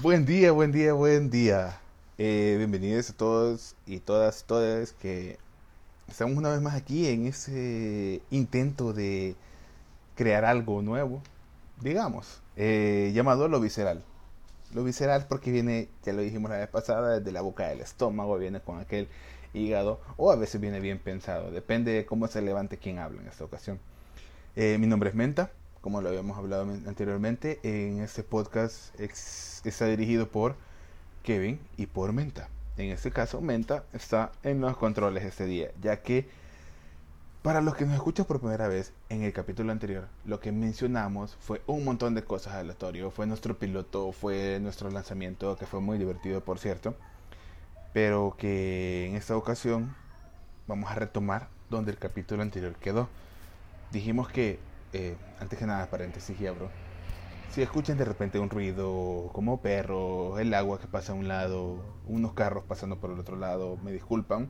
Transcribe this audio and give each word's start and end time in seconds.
Buen 0.00 0.24
día, 0.24 0.52
buen 0.52 0.70
día, 0.70 0.92
buen 0.92 1.28
día. 1.28 1.80
Eh, 2.18 2.54
bienvenidos 2.56 3.10
a 3.10 3.14
todos 3.14 3.74
y 3.84 3.98
todas, 3.98 4.44
todas 4.44 4.92
que 4.92 5.38
estamos 6.06 6.36
una 6.36 6.50
vez 6.50 6.60
más 6.60 6.76
aquí 6.76 7.08
en 7.08 7.26
ese 7.26 8.22
intento 8.30 8.92
de 8.92 9.34
crear 10.14 10.44
algo 10.44 10.82
nuevo, 10.82 11.20
digamos, 11.80 12.40
eh, 12.56 13.10
llamado 13.12 13.48
lo 13.48 13.58
visceral. 13.58 14.04
Lo 14.72 14.84
visceral 14.84 15.26
porque 15.28 15.50
viene, 15.50 15.88
ya 16.04 16.12
lo 16.12 16.22
dijimos 16.22 16.48
la 16.52 16.58
vez 16.58 16.68
pasada, 16.68 17.18
desde 17.18 17.32
la 17.32 17.40
boca 17.40 17.66
del 17.66 17.80
estómago, 17.80 18.38
viene 18.38 18.60
con 18.60 18.78
aquel 18.78 19.08
hígado 19.52 20.00
o 20.16 20.30
a 20.30 20.36
veces 20.36 20.60
viene 20.60 20.78
bien 20.78 21.00
pensado, 21.00 21.50
depende 21.50 21.90
de 21.90 22.06
cómo 22.06 22.28
se 22.28 22.40
levante 22.40 22.78
quien 22.78 23.00
habla 23.00 23.20
en 23.20 23.26
esta 23.26 23.42
ocasión. 23.42 23.80
Eh, 24.54 24.78
mi 24.78 24.86
nombre 24.86 25.10
es 25.10 25.16
Menta, 25.16 25.50
como 25.80 26.00
lo 26.00 26.08
habíamos 26.08 26.36
hablado 26.38 26.64
anteriormente, 26.86 27.60
en 27.62 28.00
este 28.00 28.22
podcast 28.22 28.98
está 29.00 29.86
dirigido 29.86 30.28
por 30.28 30.56
Kevin 31.22 31.60
y 31.76 31.86
por 31.86 32.12
Menta. 32.12 32.48
En 32.76 32.90
este 32.90 33.10
caso, 33.10 33.40
Menta 33.40 33.84
está 33.92 34.32
en 34.42 34.60
los 34.60 34.76
controles 34.76 35.24
este 35.24 35.46
día, 35.46 35.70
ya 35.80 36.02
que 36.02 36.28
para 37.42 37.60
los 37.60 37.76
que 37.76 37.86
nos 37.86 37.94
escuchan 37.94 38.26
por 38.26 38.40
primera 38.40 38.68
vez, 38.68 38.92
en 39.08 39.22
el 39.22 39.32
capítulo 39.32 39.72
anterior, 39.72 40.08
lo 40.24 40.40
que 40.40 40.52
mencionamos 40.52 41.36
fue 41.40 41.62
un 41.66 41.84
montón 41.84 42.14
de 42.14 42.24
cosas 42.24 42.54
aleatorias. 42.54 43.14
Fue 43.14 43.26
nuestro 43.26 43.56
piloto, 43.58 44.12
fue 44.12 44.58
nuestro 44.60 44.90
lanzamiento, 44.90 45.56
que 45.56 45.64
fue 45.64 45.80
muy 45.80 45.98
divertido, 45.98 46.42
por 46.42 46.58
cierto. 46.58 46.94
Pero 47.92 48.34
que 48.36 49.06
en 49.06 49.16
esta 49.16 49.36
ocasión 49.36 49.94
vamos 50.66 50.90
a 50.90 50.96
retomar 50.96 51.48
donde 51.70 51.92
el 51.92 51.98
capítulo 51.98 52.42
anterior 52.42 52.74
quedó. 52.74 53.08
Dijimos 53.92 54.28
que 54.28 54.58
eh, 54.92 55.16
antes 55.40 55.58
que 55.58 55.66
nada, 55.66 55.86
paréntesis 55.86 56.40
y 56.40 56.46
abro. 56.46 56.68
Si 57.52 57.62
escuchan 57.62 57.98
de 57.98 58.04
repente 58.04 58.38
un 58.38 58.50
ruido 58.50 59.30
como 59.32 59.60
perro, 59.60 60.38
el 60.38 60.52
agua 60.54 60.78
que 60.78 60.86
pasa 60.86 61.12
a 61.12 61.14
un 61.14 61.28
lado, 61.28 61.82
unos 62.06 62.34
carros 62.34 62.64
pasando 62.64 62.96
por 62.96 63.10
el 63.10 63.18
otro 63.18 63.36
lado, 63.36 63.76
me 63.82 63.92
disculpan. 63.92 64.48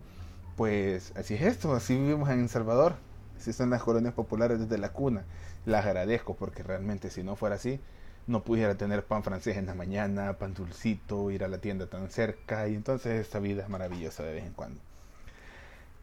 Pues 0.57 1.13
así 1.17 1.35
es 1.35 1.43
esto, 1.43 1.73
así 1.75 1.95
vivimos 1.95 2.29
en 2.31 2.41
El 2.41 2.49
Salvador. 2.49 2.97
Así 3.37 3.53
son 3.53 3.71
las 3.71 3.83
colonias 3.83 4.15
populares 4.15 4.59
desde 4.59 4.79
la 4.79 4.93
cuna. 4.93 5.25
Las 5.65 5.87
agradezco 5.87 6.35
porque 6.35 6.63
realmente 6.65 7.11
si 7.11 7.23
no 7.23 7.37
fuera 7.37 7.55
así, 7.55 7.81
no 8.27 8.43
pudiera 8.43 8.75
tener 8.77 9.05
pan 9.05 9.23
francés 9.23 9.57
en 9.57 9.67
la 9.67 9.75
mañana, 9.75 10.35
pan 10.35 10.55
dulcito, 10.55 11.31
ir 11.31 11.45
a 11.45 11.49
la 11.49 11.59
tienda 11.59 11.87
tan 11.87 12.11
cerca 12.11 12.69
y 12.69 12.75
entonces 12.75 13.21
esta 13.21 13.39
vida 13.39 13.63
es 13.63 13.69
maravillosa 13.69 14.25
de 14.25 14.33
vez 14.33 14.45
en 14.45 14.53
cuando. 14.53 14.81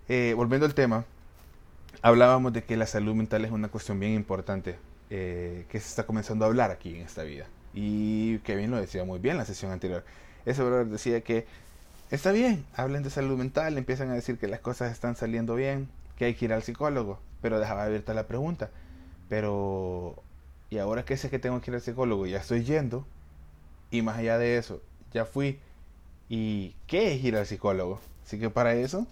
Eh, 0.07 0.33
volviendo 0.35 0.65
al 0.65 0.73
tema, 0.73 1.05
hablábamos 2.01 2.53
de 2.53 2.63
que 2.63 2.77
la 2.77 2.88
salud 2.88 3.15
mental 3.15 3.45
es 3.45 3.51
una 3.51 3.69
cuestión 3.69 3.99
bien 3.99 4.13
importante 4.13 4.77
eh, 5.09 5.65
que 5.69 5.79
se 5.79 5.88
está 5.88 6.05
comenzando 6.05 6.45
a 6.45 6.47
hablar 6.47 6.71
aquí 6.71 6.95
en 6.95 7.01
esta 7.01 7.23
vida. 7.23 7.45
Y 7.73 8.39
Kevin 8.39 8.71
lo 8.71 8.77
decía 8.77 9.03
muy 9.03 9.19
bien 9.19 9.33
en 9.33 9.39
la 9.39 9.45
sesión 9.45 9.71
anterior. 9.71 10.03
Ese 10.45 10.63
brother 10.63 10.88
decía 10.88 11.21
que 11.21 11.45
está 12.11 12.31
bien, 12.31 12.66
hablen 12.75 13.03
de 13.03 13.09
salud 13.09 13.38
mental, 13.38 13.77
empiezan 13.77 14.09
a 14.09 14.13
decir 14.13 14.38
que 14.38 14.47
las 14.47 14.59
cosas 14.59 14.91
están 14.91 15.16
saliendo 15.16 15.55
bien, 15.55 15.89
que 16.17 16.25
hay 16.25 16.35
que 16.35 16.45
ir 16.45 16.53
al 16.53 16.63
psicólogo, 16.63 17.19
pero 17.41 17.59
dejaba 17.59 17.83
abierta 17.83 18.13
la 18.13 18.27
pregunta. 18.27 18.69
Pero, 19.27 20.16
¿y 20.69 20.77
ahora 20.77 21.03
qué 21.03 21.17
sé 21.17 21.29
que 21.29 21.39
tengo 21.39 21.61
que 21.61 21.71
ir 21.71 21.75
al 21.75 21.81
psicólogo? 21.81 22.25
Ya 22.25 22.38
estoy 22.39 22.63
yendo. 22.63 23.05
Y 23.91 24.01
más 24.01 24.17
allá 24.17 24.38
de 24.38 24.57
eso, 24.57 24.81
ya 25.13 25.25
fui. 25.25 25.59
¿Y 26.29 26.75
qué 26.88 27.13
es 27.13 27.23
ir 27.23 27.35
al 27.35 27.45
psicólogo? 27.45 27.99
Así 28.25 28.39
que 28.39 28.49
para 28.49 28.73
eso 28.73 29.05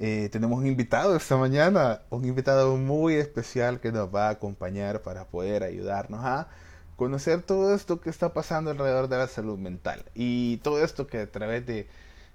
eh, 0.00 0.28
tenemos 0.32 0.58
un 0.58 0.66
invitado 0.66 1.16
esta 1.16 1.36
mañana, 1.36 2.02
un 2.10 2.24
invitado 2.24 2.76
muy 2.76 3.14
especial 3.14 3.80
que 3.80 3.92
nos 3.92 4.12
va 4.12 4.28
a 4.28 4.30
acompañar 4.30 5.02
para 5.02 5.26
poder 5.26 5.62
ayudarnos 5.62 6.24
a 6.24 6.48
conocer 6.96 7.42
todo 7.42 7.74
esto 7.74 8.00
que 8.00 8.10
está 8.10 8.32
pasando 8.32 8.70
alrededor 8.70 9.08
de 9.08 9.18
la 9.18 9.28
salud 9.28 9.58
mental 9.58 10.04
y 10.14 10.58
todo 10.58 10.82
esto 10.84 11.06
que 11.06 11.20
a 11.20 11.30
través 11.30 11.66
de, 11.66 11.88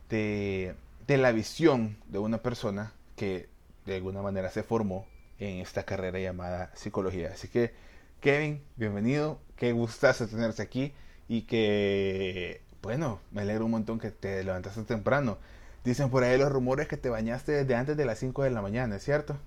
de, 0.09 1.17
la 1.17 1.31
visión 1.31 1.97
de 2.07 2.19
una 2.19 2.39
persona 2.39 2.93
que 3.15 3.49
de 3.85 3.95
alguna 3.95 4.21
manera 4.21 4.49
se 4.49 4.63
formó 4.63 5.05
en 5.39 5.59
esta 5.59 5.83
carrera 5.83 6.19
llamada 6.19 6.71
psicología. 6.75 7.31
Así 7.33 7.47
que, 7.47 7.73
Kevin, 8.21 8.61
bienvenido, 8.75 9.39
qué 9.55 9.71
gustazo 9.71 10.27
tenerte 10.27 10.61
aquí 10.61 10.93
y 11.27 11.43
que, 11.43 12.61
bueno, 12.81 13.19
me 13.31 13.41
alegro 13.41 13.65
un 13.65 13.71
montón 13.71 13.99
que 13.99 14.11
te 14.11 14.43
levantaste 14.43 14.83
temprano. 14.83 15.37
Dicen 15.83 16.09
por 16.09 16.23
ahí 16.23 16.37
los 16.37 16.51
rumores 16.51 16.87
que 16.87 16.97
te 16.97 17.09
bañaste 17.09 17.51
desde 17.51 17.75
antes 17.75 17.97
de 17.97 18.05
las 18.05 18.19
5 18.19 18.43
de 18.43 18.51
la 18.51 18.61
mañana, 18.61 18.97
¿es 18.97 19.03
cierto? 19.03 19.37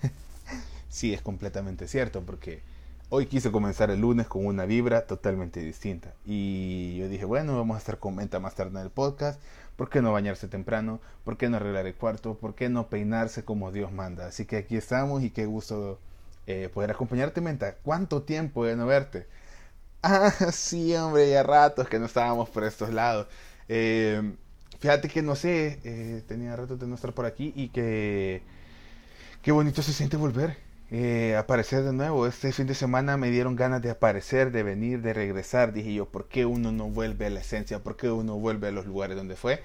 sí, 0.88 1.12
es 1.12 1.22
completamente 1.22 1.88
cierto, 1.88 2.22
porque 2.22 2.62
hoy 3.08 3.26
quise 3.26 3.50
comenzar 3.52 3.90
el 3.90 4.00
lunes 4.00 4.26
con 4.26 4.46
una 4.46 4.64
vibra 4.64 5.06
totalmente 5.06 5.60
distinta. 5.60 6.14
Y 6.24 6.96
yo 6.96 7.08
dije, 7.08 7.24
bueno, 7.24 7.56
vamos 7.56 7.74
a 7.76 7.78
estar 7.78 7.98
con 7.98 8.16
Menta 8.16 8.40
más 8.40 8.54
tarde 8.54 8.78
en 8.78 8.84
el 8.84 8.90
podcast. 8.90 9.40
¿Por 9.76 9.90
qué 9.90 10.00
no 10.02 10.12
bañarse 10.12 10.48
temprano? 10.48 11.00
¿Por 11.24 11.36
qué 11.36 11.48
no 11.48 11.56
arreglar 11.56 11.86
el 11.86 11.94
cuarto? 11.94 12.34
¿Por 12.38 12.54
qué 12.54 12.68
no 12.68 12.88
peinarse 12.88 13.44
como 13.44 13.72
Dios 13.72 13.92
manda? 13.92 14.26
Así 14.26 14.46
que 14.46 14.56
aquí 14.56 14.76
estamos 14.76 15.22
y 15.22 15.30
qué 15.30 15.46
gusto 15.46 15.98
eh, 16.46 16.70
poder 16.72 16.90
acompañarte, 16.92 17.40
Menta. 17.40 17.76
¿Cuánto 17.82 18.22
tiempo 18.22 18.64
de 18.64 18.76
no 18.76 18.86
verte? 18.86 19.26
Ah, 20.04 20.32
sí, 20.50 20.96
hombre, 20.96 21.30
ya 21.30 21.44
ratos 21.44 21.88
que 21.88 22.00
no 22.00 22.06
estábamos 22.06 22.50
por 22.50 22.64
estos 22.64 22.90
lados. 22.90 23.28
Eh, 23.68 24.34
Fíjate 24.82 25.08
que 25.08 25.22
no 25.22 25.36
sé, 25.36 25.78
eh, 25.84 26.24
tenía 26.26 26.56
rato 26.56 26.76
de 26.76 26.88
no 26.88 26.96
estar 26.96 27.12
por 27.14 27.24
aquí 27.24 27.52
y 27.54 27.68
que 27.68 28.42
qué 29.40 29.52
bonito 29.52 29.80
se 29.80 29.92
siente 29.92 30.16
volver, 30.16 30.56
eh, 30.90 31.36
aparecer 31.36 31.84
de 31.84 31.92
nuevo. 31.92 32.26
Este 32.26 32.50
fin 32.52 32.66
de 32.66 32.74
semana 32.74 33.16
me 33.16 33.30
dieron 33.30 33.54
ganas 33.54 33.80
de 33.80 33.90
aparecer, 33.90 34.50
de 34.50 34.64
venir, 34.64 35.00
de 35.00 35.12
regresar. 35.14 35.72
Dije 35.72 35.94
yo, 35.94 36.06
¿por 36.06 36.26
qué 36.26 36.46
uno 36.46 36.72
no 36.72 36.88
vuelve 36.88 37.26
a 37.26 37.30
la 37.30 37.38
esencia? 37.42 37.78
¿Por 37.78 37.96
qué 37.96 38.10
uno 38.10 38.34
vuelve 38.40 38.66
a 38.68 38.72
los 38.72 38.84
lugares 38.84 39.16
donde 39.16 39.36
fue? 39.36 39.62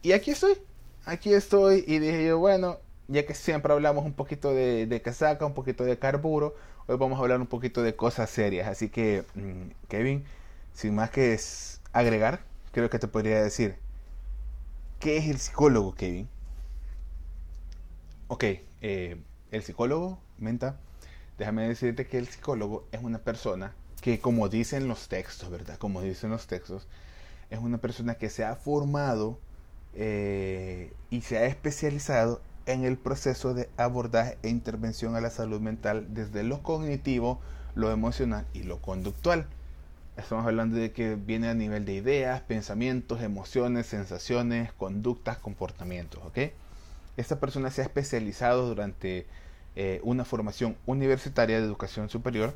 Y 0.00 0.12
aquí 0.12 0.30
estoy, 0.30 0.54
aquí 1.04 1.34
estoy 1.34 1.84
y 1.86 1.98
dije 1.98 2.26
yo, 2.26 2.38
bueno, 2.38 2.78
ya 3.08 3.26
que 3.26 3.34
siempre 3.34 3.74
hablamos 3.74 4.06
un 4.06 4.14
poquito 4.14 4.54
de, 4.54 4.86
de 4.86 5.02
casaca, 5.02 5.44
un 5.44 5.52
poquito 5.54 5.84
de 5.84 5.98
carburo, 5.98 6.56
hoy 6.86 6.96
vamos 6.96 7.18
a 7.18 7.22
hablar 7.22 7.38
un 7.38 7.48
poquito 7.48 7.82
de 7.82 7.96
cosas 7.96 8.30
serias. 8.30 8.66
Así 8.66 8.88
que, 8.88 9.24
mm, 9.34 9.88
Kevin, 9.88 10.24
sin 10.72 10.94
más 10.94 11.10
que 11.10 11.38
agregar, 11.92 12.40
creo 12.72 12.88
que 12.88 12.98
te 12.98 13.08
podría 13.08 13.42
decir, 13.42 13.81
¿Qué 15.02 15.16
es 15.16 15.26
el 15.26 15.38
psicólogo, 15.38 15.96
Kevin? 15.96 16.28
Ok, 18.28 18.44
eh, 18.82 19.20
el 19.50 19.62
psicólogo, 19.64 20.20
menta, 20.38 20.78
déjame 21.38 21.66
decirte 21.66 22.06
que 22.06 22.18
el 22.18 22.28
psicólogo 22.28 22.86
es 22.92 23.02
una 23.02 23.18
persona 23.18 23.74
que, 24.00 24.20
como 24.20 24.48
dicen 24.48 24.86
los 24.86 25.08
textos, 25.08 25.50
¿verdad? 25.50 25.76
Como 25.76 26.02
dicen 26.02 26.30
los 26.30 26.46
textos, 26.46 26.86
es 27.50 27.58
una 27.58 27.78
persona 27.78 28.14
que 28.14 28.30
se 28.30 28.44
ha 28.44 28.54
formado 28.54 29.40
eh, 29.94 30.92
y 31.10 31.22
se 31.22 31.38
ha 31.38 31.46
especializado 31.46 32.40
en 32.66 32.84
el 32.84 32.96
proceso 32.96 33.54
de 33.54 33.68
abordaje 33.76 34.38
e 34.44 34.50
intervención 34.50 35.16
a 35.16 35.20
la 35.20 35.30
salud 35.30 35.60
mental 35.60 36.14
desde 36.14 36.44
lo 36.44 36.62
cognitivo, 36.62 37.40
lo 37.74 37.90
emocional 37.90 38.46
y 38.52 38.62
lo 38.62 38.80
conductual. 38.80 39.48
Estamos 40.14 40.44
hablando 40.44 40.76
de 40.76 40.92
que 40.92 41.14
viene 41.14 41.48
a 41.48 41.54
nivel 41.54 41.86
de 41.86 41.94
ideas, 41.94 42.42
pensamientos, 42.42 43.22
emociones, 43.22 43.86
sensaciones, 43.86 44.70
conductas, 44.74 45.38
comportamientos. 45.38 46.22
¿ok? 46.22 46.52
Esta 47.16 47.40
persona 47.40 47.70
se 47.70 47.80
ha 47.80 47.84
especializado 47.84 48.68
durante 48.68 49.26
eh, 49.74 50.00
una 50.02 50.26
formación 50.26 50.76
universitaria 50.84 51.58
de 51.58 51.64
educación 51.64 52.10
superior 52.10 52.54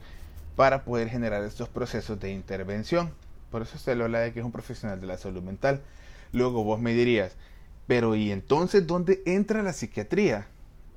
para 0.55 0.85
poder 0.85 1.09
generar 1.09 1.45
estos 1.45 1.71
procesos 1.71 2.21
de 2.21 2.31
intervención. 2.31 3.15
Por 3.51 3.63
eso 3.63 3.79
se 3.79 3.95
le 3.95 4.05
habla 4.05 4.21
de 4.21 4.35
que 4.35 4.41
es 4.41 4.45
un 4.45 4.53
profesional 4.53 5.01
de 5.01 5.07
la 5.07 5.17
salud 5.17 5.43
mental. 5.43 5.81
Luego 6.33 6.63
vos 6.63 6.79
me 6.79 6.93
dirías, 6.93 7.37
pero 7.87 8.15
¿y 8.17 8.33
entonces 8.33 8.87
dónde 8.87 9.23
entra 9.25 9.63
la 9.63 9.73
psiquiatría? 9.73 10.47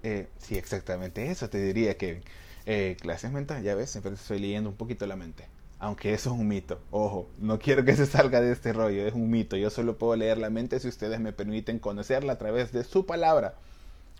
Eh, 0.03 0.27
sí, 0.39 0.57
exactamente 0.57 1.31
eso 1.31 1.49
te 1.49 1.61
diría 1.63 1.97
que 1.97 2.21
eh, 2.65 2.97
clases 2.99 3.31
mentales, 3.31 3.63
ya 3.63 3.75
ves, 3.75 3.91
siempre 3.91 4.13
estoy 4.13 4.39
leyendo 4.39 4.69
un 4.69 4.75
poquito 4.75 5.07
la 5.07 5.15
mente 5.15 5.45
aunque 5.79 6.13
eso 6.13 6.33
es 6.33 6.39
un 6.39 6.47
mito. 6.47 6.79
Ojo, 6.91 7.29
no 7.39 7.57
quiero 7.57 7.85
que 7.85 7.95
se 7.95 8.05
salga 8.05 8.41
de 8.41 8.51
este 8.51 8.73
rollo, 8.73 9.07
es 9.07 9.13
un 9.13 9.29
mito. 9.29 9.55
Yo 9.55 9.69
solo 9.69 9.97
puedo 9.97 10.15
leer 10.15 10.37
la 10.37 10.49
mente 10.49 10.79
si 10.79 10.89
ustedes 10.89 11.19
me 11.19 11.31
permiten 11.31 11.79
conocerla 11.79 12.33
a 12.33 12.37
través 12.37 12.71
de 12.73 12.83
su 12.83 13.05
palabra. 13.05 13.55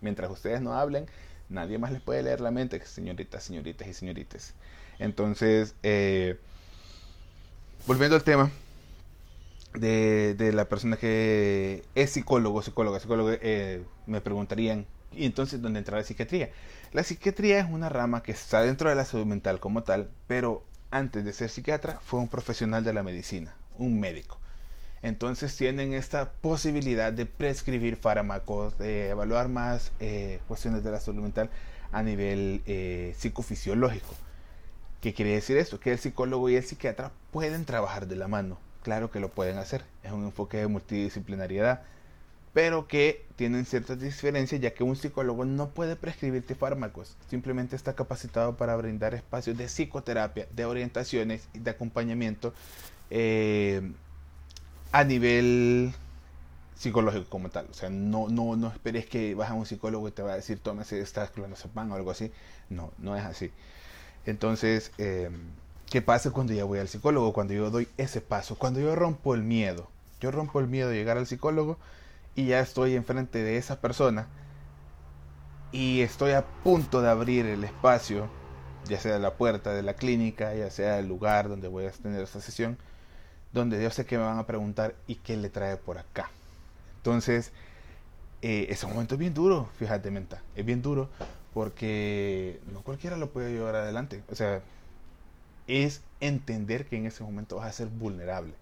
Mientras 0.01 0.31
ustedes 0.31 0.61
no 0.61 0.73
hablen, 0.73 1.05
nadie 1.49 1.77
más 1.77 1.91
les 1.91 2.01
puede 2.01 2.23
leer 2.23 2.39
la 2.39 2.51
mente, 2.51 2.83
señoritas, 2.85 3.43
señoritas 3.43 3.87
y 3.87 3.93
señoritas. 3.93 4.53
Entonces, 4.99 5.75
eh, 5.83 6.37
volviendo 7.85 8.15
al 8.15 8.23
tema 8.23 8.49
de, 9.73 10.35
de, 10.35 10.53
la 10.53 10.65
persona 10.69 10.95
que 10.95 11.83
es 11.93 12.09
psicólogo, 12.11 12.61
psicóloga, 12.61 12.99
psicólogo, 13.01 13.31
eh, 13.33 13.83
me 14.07 14.21
preguntarían, 14.21 14.85
¿y 15.11 15.25
entonces 15.25 15.61
dónde 15.61 15.79
entra 15.79 15.97
la 15.97 16.03
psiquiatría? 16.03 16.51
La 16.93 17.03
psiquiatría 17.03 17.59
es 17.59 17.65
una 17.69 17.89
rama 17.89 18.23
que 18.23 18.31
está 18.31 18.61
dentro 18.61 18.89
de 18.89 18.95
la 18.95 19.05
salud 19.05 19.25
mental 19.25 19.59
como 19.59 19.83
tal, 19.83 20.09
pero 20.27 20.63
antes 20.91 21.23
de 21.23 21.33
ser 21.33 21.49
psiquiatra, 21.49 21.99
fue 22.03 22.19
un 22.19 22.27
profesional 22.27 22.83
de 22.83 22.93
la 22.93 23.03
medicina, 23.03 23.53
un 23.77 23.99
médico. 23.99 24.39
Entonces 25.01 25.55
tienen 25.55 25.93
esta 25.93 26.31
posibilidad 26.31 27.13
de 27.13 27.25
prescribir 27.25 27.95
fármacos, 27.95 28.77
de 28.77 29.09
evaluar 29.09 29.47
más 29.47 29.91
eh, 29.99 30.39
cuestiones 30.47 30.83
de 30.83 30.91
la 30.91 30.99
salud 30.99 31.21
mental 31.21 31.49
a 31.91 32.03
nivel 32.03 32.61
eh, 32.65 33.15
psicofisiológico. 33.17 34.13
¿Qué 35.01 35.13
quiere 35.13 35.31
decir 35.31 35.57
esto? 35.57 35.79
Que 35.79 35.93
el 35.93 35.99
psicólogo 35.99 36.49
y 36.49 36.55
el 36.55 36.63
psiquiatra 36.63 37.11
pueden 37.31 37.63
trabajar 37.63 38.07
de 38.07 38.17
la 38.17 38.27
mano, 38.27 38.57
claro 38.83 39.09
que 39.09 39.21
lo 39.21 39.29
pueden 39.29 39.57
hacer. 39.57 39.85
Es 40.03 40.11
un 40.11 40.25
enfoque 40.25 40.57
de 40.57 40.67
multidisciplinariedad, 40.67 41.83
pero 42.53 42.87
que 42.87 43.25
tienen 43.35 43.65
ciertas 43.65 43.99
diferencias 43.99 44.59
ya 44.59 44.73
que 44.73 44.83
un 44.83 44.95
psicólogo 44.95 45.45
no 45.45 45.69
puede 45.69 45.95
prescribirte 45.95 46.55
fármacos, 46.55 47.15
simplemente 47.29 47.75
está 47.75 47.93
capacitado 47.93 48.57
para 48.57 48.75
brindar 48.75 49.13
espacios 49.13 49.57
de 49.57 49.65
psicoterapia, 49.65 50.47
de 50.51 50.65
orientaciones 50.65 51.47
y 51.53 51.59
de 51.59 51.71
acompañamiento 51.71 52.53
eh, 53.11 53.91
a 54.91 55.03
nivel 55.03 55.93
psicológico 56.75 57.29
como 57.29 57.49
tal. 57.49 57.67
O 57.69 57.73
sea, 57.73 57.89
no, 57.89 58.27
no, 58.29 58.55
no 58.55 58.69
esperes 58.69 59.05
que 59.05 59.35
vas 59.35 59.51
a 59.51 59.53
un 59.53 59.65
psicólogo 59.65 60.07
y 60.07 60.11
te 60.11 60.21
va 60.21 60.33
a 60.33 60.35
decir 60.35 60.59
tómese 60.59 60.99
esta 61.01 61.27
clonazepam 61.27 61.91
o 61.91 61.95
algo 61.95 62.11
así. 62.11 62.31
No, 62.69 62.91
no 62.97 63.15
es 63.15 63.25
así. 63.25 63.51
Entonces, 64.25 64.91
eh, 64.97 65.29
¿qué 65.89 66.01
pasa 66.01 66.31
cuando 66.31 66.53
ya 66.53 66.63
voy 66.63 66.79
al 66.79 66.87
psicólogo? 66.87 67.33
Cuando 67.33 67.53
yo 67.53 67.69
doy 67.69 67.87
ese 67.97 68.21
paso, 68.21 68.57
cuando 68.57 68.79
yo 68.79 68.95
rompo 68.95 69.35
el 69.35 69.43
miedo. 69.43 69.89
Yo 70.21 70.31
rompo 70.31 70.59
el 70.59 70.67
miedo 70.67 70.89
de 70.89 70.95
llegar 70.95 71.17
al 71.17 71.27
psicólogo 71.27 71.77
y 72.35 72.45
ya 72.45 72.59
estoy 72.59 72.95
enfrente 72.95 73.43
de 73.43 73.57
esa 73.57 73.81
persona 73.81 74.27
y 75.71 76.01
estoy 76.01 76.31
a 76.31 76.45
punto 76.63 77.01
de 77.01 77.09
abrir 77.09 77.45
el 77.45 77.63
espacio, 77.63 78.27
ya 78.85 78.99
sea 78.99 79.19
la 79.19 79.35
puerta 79.35 79.73
de 79.73 79.83
la 79.83 79.93
clínica, 79.93 80.53
ya 80.55 80.69
sea 80.71 80.99
el 80.99 81.07
lugar 81.07 81.49
donde 81.49 81.67
voy 81.67 81.85
a 81.85 81.91
tener 81.91 82.21
esta 82.21 82.41
sesión, 82.41 82.77
donde 83.53 83.81
yo 83.81 83.91
sé 83.91 84.05
que 84.05 84.17
me 84.17 84.23
van 84.23 84.39
a 84.39 84.47
preguntar 84.47 84.95
y 85.07 85.15
qué 85.15 85.37
le 85.37 85.49
trae 85.49 85.77
por 85.77 85.97
acá. 85.97 86.29
Entonces, 86.97 87.51
eh, 88.41 88.67
ese 88.69 88.87
momento 88.87 89.15
es 89.15 89.19
bien 89.19 89.33
duro, 89.33 89.69
fíjate, 89.77 90.11
menta, 90.11 90.41
es 90.55 90.65
bien 90.65 90.81
duro 90.81 91.09
porque 91.53 92.59
no 92.71 92.81
cualquiera 92.81 93.17
lo 93.17 93.31
puede 93.31 93.51
llevar 93.51 93.75
adelante. 93.75 94.23
O 94.31 94.35
sea, 94.35 94.61
es 95.67 96.01
entender 96.19 96.85
que 96.87 96.97
en 96.97 97.05
ese 97.05 97.23
momento 97.23 97.57
vas 97.57 97.67
a 97.67 97.73
ser 97.73 97.87
vulnerable. 97.87 98.53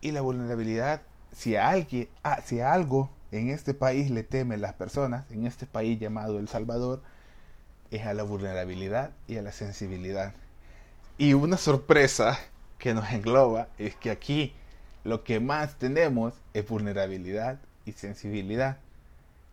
Y 0.00 0.12
la 0.12 0.20
vulnerabilidad, 0.20 1.02
si 1.32 1.56
a 1.56 1.68
alguien, 1.70 2.08
ah, 2.22 2.40
si 2.44 2.60
a 2.60 2.72
algo 2.72 3.10
en 3.32 3.50
este 3.50 3.74
país 3.74 4.10
le 4.10 4.22
temen 4.22 4.60
las 4.60 4.74
personas, 4.74 5.30
en 5.30 5.46
este 5.46 5.66
país 5.66 5.98
llamado 6.00 6.38
El 6.38 6.48
Salvador, 6.48 7.02
es 7.90 8.06
a 8.06 8.14
la 8.14 8.22
vulnerabilidad 8.22 9.10
y 9.28 9.36
a 9.36 9.42
la 9.42 9.52
sensibilidad. 9.52 10.32
Y 11.18 11.34
una 11.34 11.56
sorpresa 11.56 12.38
que 12.78 12.94
nos 12.94 13.10
engloba 13.12 13.68
es 13.78 13.94
que 13.94 14.10
aquí 14.10 14.54
lo 15.04 15.24
que 15.24 15.40
más 15.40 15.76
tenemos 15.76 16.34
es 16.54 16.66
vulnerabilidad 16.66 17.58
y 17.84 17.92
sensibilidad. 17.92 18.78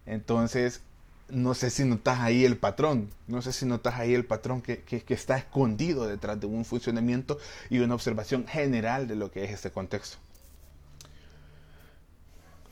Entonces, 0.06 0.82
no 1.30 1.54
sé 1.54 1.70
si 1.70 1.84
notas 1.84 2.20
ahí 2.20 2.46
el 2.46 2.58
patrón, 2.58 3.10
no 3.28 3.42
sé 3.42 3.52
si 3.52 3.66
notas 3.66 3.96
ahí 3.96 4.14
el 4.14 4.26
patrón 4.26 4.62
que, 4.62 4.84
está 5.10 5.38
escondido 5.38 6.08
detrás 6.08 6.40
de 6.40 6.48
un 6.48 6.64
funcionamiento 6.64 7.38
y 7.70 7.80
una 7.80 7.96
observación 7.96 8.48
general 8.48 9.08
de 9.08 9.16
lo 9.16 9.32
que 9.32 9.44
es 9.44 9.52
este 9.52 9.72
contexto. 9.72 10.18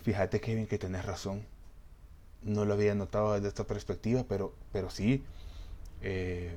Fíjate, 0.05 0.39
Kevin, 0.39 0.67
que 0.67 0.77
tenés 0.77 1.03
razón. 1.03 1.43
No 2.43 2.63
lo 2.63 2.75
había 2.75 2.93
notado 2.93 3.33
desde 3.33 3.47
esta 3.47 3.63
perspectiva, 3.63 4.23
pero, 4.29 4.53
pero 4.71 4.91
sí. 4.91 5.23
Eh, 6.03 6.55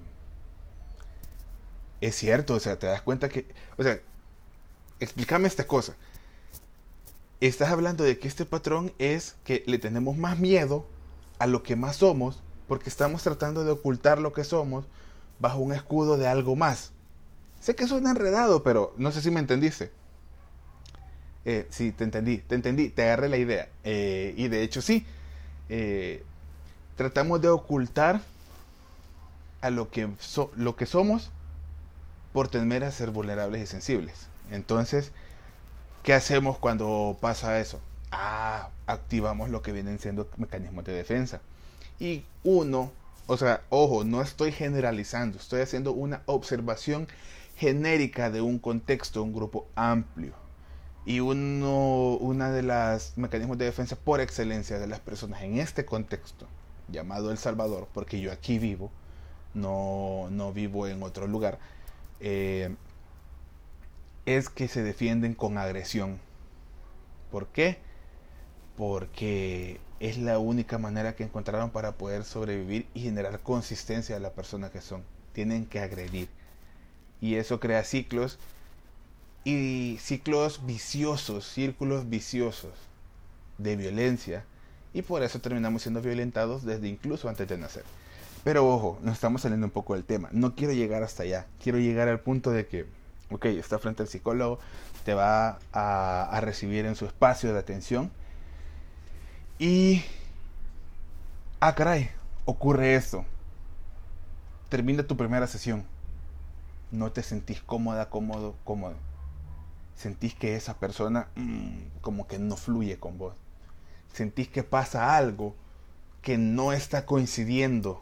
es 2.02 2.14
cierto, 2.14 2.54
o 2.56 2.60
sea, 2.60 2.78
te 2.78 2.86
das 2.86 3.00
cuenta 3.00 3.30
que. 3.30 3.46
O 3.78 3.82
sea, 3.82 3.98
explícame 5.00 5.48
esta 5.48 5.66
cosa. 5.66 5.96
Estás 7.40 7.70
hablando 7.70 8.04
de 8.04 8.18
que 8.18 8.28
este 8.28 8.44
patrón 8.44 8.92
es 8.98 9.36
que 9.44 9.64
le 9.66 9.78
tenemos 9.78 10.18
más 10.18 10.38
miedo 10.38 10.84
a 11.38 11.46
lo 11.46 11.62
que 11.62 11.74
más 11.74 11.96
somos 11.96 12.42
porque 12.66 12.90
estamos 12.90 13.22
tratando 13.22 13.64
de 13.64 13.70
ocultar 13.70 14.18
lo 14.18 14.34
que 14.34 14.44
somos 14.44 14.84
bajo 15.38 15.60
un 15.60 15.72
escudo 15.72 16.18
de 16.18 16.28
algo 16.28 16.54
más. 16.54 16.92
Sé 17.60 17.74
que 17.74 17.86
suena 17.86 18.10
enredado, 18.10 18.62
pero 18.62 18.92
no 18.98 19.10
sé 19.10 19.22
si 19.22 19.30
me 19.30 19.40
entendiste. 19.40 19.90
Eh, 21.50 21.66
sí, 21.70 21.92
te 21.92 22.04
entendí, 22.04 22.36
te 22.36 22.56
entendí, 22.56 22.90
te 22.90 23.04
agarré 23.04 23.30
la 23.30 23.38
idea. 23.38 23.70
Eh, 23.82 24.34
y 24.36 24.48
de 24.48 24.62
hecho 24.62 24.82
sí, 24.82 25.06
eh, 25.70 26.22
tratamos 26.94 27.40
de 27.40 27.48
ocultar 27.48 28.20
a 29.62 29.70
lo 29.70 29.88
que, 29.88 30.10
lo 30.56 30.76
que 30.76 30.84
somos 30.84 31.30
por 32.34 32.48
temer 32.48 32.84
a 32.84 32.90
ser 32.90 33.12
vulnerables 33.12 33.62
y 33.62 33.66
sensibles. 33.66 34.26
Entonces, 34.50 35.10
¿qué 36.02 36.12
hacemos 36.12 36.58
cuando 36.58 37.16
pasa 37.18 37.58
eso? 37.60 37.80
ah, 38.10 38.68
activamos 38.86 39.48
lo 39.48 39.62
que 39.62 39.72
vienen 39.72 39.98
siendo 39.98 40.28
mecanismos 40.36 40.84
de 40.84 40.92
defensa. 40.92 41.40
Y 41.98 42.24
uno, 42.44 42.92
o 43.26 43.38
sea, 43.38 43.62
ojo, 43.70 44.04
no 44.04 44.20
estoy 44.20 44.52
generalizando, 44.52 45.38
estoy 45.38 45.62
haciendo 45.62 45.92
una 45.92 46.20
observación 46.26 47.08
genérica 47.56 48.30
de 48.30 48.42
un 48.42 48.58
contexto, 48.58 49.22
un 49.22 49.32
grupo 49.32 49.66
amplio. 49.76 50.47
Y 51.08 51.20
uno, 51.20 52.16
una 52.16 52.50
de 52.50 52.62
las 52.62 53.16
mecanismos 53.16 53.56
de 53.56 53.64
defensa 53.64 53.96
por 53.96 54.20
excelencia 54.20 54.78
de 54.78 54.86
las 54.86 55.00
personas 55.00 55.42
en 55.42 55.58
este 55.58 55.84
contexto, 55.84 56.46
llamado 56.88 57.30
El 57.32 57.38
Salvador, 57.38 57.88
porque 57.94 58.20
yo 58.20 58.30
aquí 58.30 58.58
vivo, 58.58 58.90
no, 59.54 60.28
no 60.30 60.52
vivo 60.52 60.86
en 60.86 61.02
otro 61.02 61.26
lugar, 61.26 61.58
eh, 62.20 62.76
es 64.26 64.50
que 64.50 64.68
se 64.68 64.82
defienden 64.82 65.34
con 65.34 65.58
agresión. 65.58 66.20
¿Por 67.30 67.46
qué? 67.48 67.78
porque 68.78 69.80
es 69.98 70.18
la 70.18 70.38
única 70.38 70.78
manera 70.78 71.16
que 71.16 71.24
encontraron 71.24 71.70
para 71.70 71.98
poder 71.98 72.22
sobrevivir 72.22 72.86
y 72.94 73.00
generar 73.00 73.40
consistencia 73.40 74.14
a 74.14 74.20
la 74.20 74.30
persona 74.30 74.70
que 74.70 74.80
son. 74.80 75.02
Tienen 75.32 75.66
que 75.66 75.80
agredir. 75.80 76.28
Y 77.20 77.34
eso 77.34 77.58
crea 77.58 77.82
ciclos 77.82 78.38
y 79.44 79.98
ciclos 80.00 80.66
viciosos, 80.66 81.46
círculos 81.46 82.08
viciosos 82.08 82.72
de 83.58 83.76
violencia. 83.76 84.44
Y 84.94 85.02
por 85.02 85.22
eso 85.22 85.40
terminamos 85.40 85.82
siendo 85.82 86.00
violentados 86.00 86.64
desde 86.64 86.88
incluso 86.88 87.28
antes 87.28 87.48
de 87.48 87.58
nacer. 87.58 87.84
Pero 88.44 88.68
ojo, 88.68 88.98
nos 89.02 89.14
estamos 89.14 89.42
saliendo 89.42 89.66
un 89.66 89.72
poco 89.72 89.94
del 89.94 90.04
tema. 90.04 90.28
No 90.32 90.54
quiero 90.54 90.72
llegar 90.72 91.02
hasta 91.02 91.24
allá. 91.24 91.46
Quiero 91.62 91.78
llegar 91.78 92.08
al 92.08 92.20
punto 92.20 92.50
de 92.50 92.66
que, 92.66 92.86
ok, 93.30 93.46
está 93.46 93.78
frente 93.78 94.02
al 94.02 94.08
psicólogo, 94.08 94.58
te 95.04 95.14
va 95.14 95.58
a, 95.72 96.28
a 96.30 96.40
recibir 96.40 96.86
en 96.86 96.96
su 96.96 97.06
espacio 97.06 97.52
de 97.52 97.58
atención 97.58 98.10
y... 99.58 100.04
Ah, 101.60 101.74
caray, 101.74 102.10
ocurre 102.44 102.94
esto. 102.94 103.24
Termina 104.68 105.02
tu 105.02 105.16
primera 105.16 105.46
sesión. 105.48 105.84
No 106.92 107.10
te 107.10 107.22
sentís 107.22 107.60
cómoda, 107.60 108.08
cómodo, 108.08 108.54
cómodo. 108.64 108.94
Sentís 109.98 110.32
que 110.32 110.54
esa 110.54 110.78
persona 110.78 111.26
mm, 111.34 111.98
como 112.02 112.28
que 112.28 112.38
no 112.38 112.56
fluye 112.56 112.98
con 113.00 113.18
vos. 113.18 113.34
Sentís 114.12 114.46
que 114.46 114.62
pasa 114.62 115.16
algo 115.16 115.56
que 116.22 116.38
no 116.38 116.72
está 116.72 117.04
coincidiendo. 117.04 118.00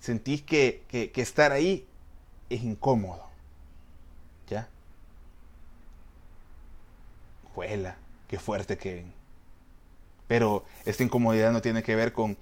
Sentís 0.00 0.42
que, 0.42 0.82
que, 0.88 1.12
estar 1.22 1.52
ahí 1.52 1.86
es 2.50 2.64
incómodo. 2.64 3.28
¿Ya? 4.48 4.68
Juela, 7.54 7.96
qué 8.26 8.40
fuerte 8.40 8.76
que 8.76 9.06
pero 10.26 10.64
esta 10.84 11.04
incomodidad 11.04 11.52
no 11.52 11.62
tiene 11.62 11.84
que 11.84 11.94
ver 11.94 12.12
con, 12.12 12.36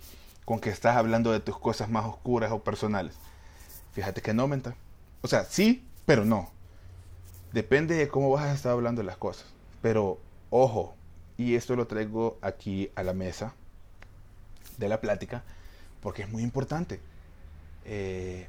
con 0.47 0.61
que 0.61 0.71
estás 0.71 0.97
hablando 0.97 1.31
de 1.31 1.41
tus 1.41 1.59
cosas 1.59 1.91
más 1.91 2.07
oscuras 2.07 2.53
o 2.53 2.61
personales. 2.61 3.15
Fíjate 3.93 4.23
que 4.23 4.33
no, 4.33 4.49
menta. 4.49 4.75
O 5.21 5.29
sea, 5.29 5.45
sí, 5.45 5.85
pero 6.07 6.25
no. 6.25 6.51
Depende 7.53 7.97
de 7.97 8.09
cómo 8.09 8.31
vas 8.31 8.45
a 8.45 8.55
estar 8.55 8.73
hablando 8.73 9.03
las 9.03 9.17
cosas. 9.17 9.47
Pero, 9.83 10.19
ojo, 10.51 10.95
y 11.37 11.55
esto 11.55 11.77
lo 11.77 11.87
traigo 11.87 12.39
aquí 12.41 12.91
a 12.95 13.03
la 13.03 13.13
mesa 13.13 13.55
de 14.79 14.89
la 14.89 15.01
plática, 15.01 15.43
porque 16.01 16.23
es 16.23 16.31
muy 16.31 16.43
importante. 16.43 17.01
Eh, 17.85 18.47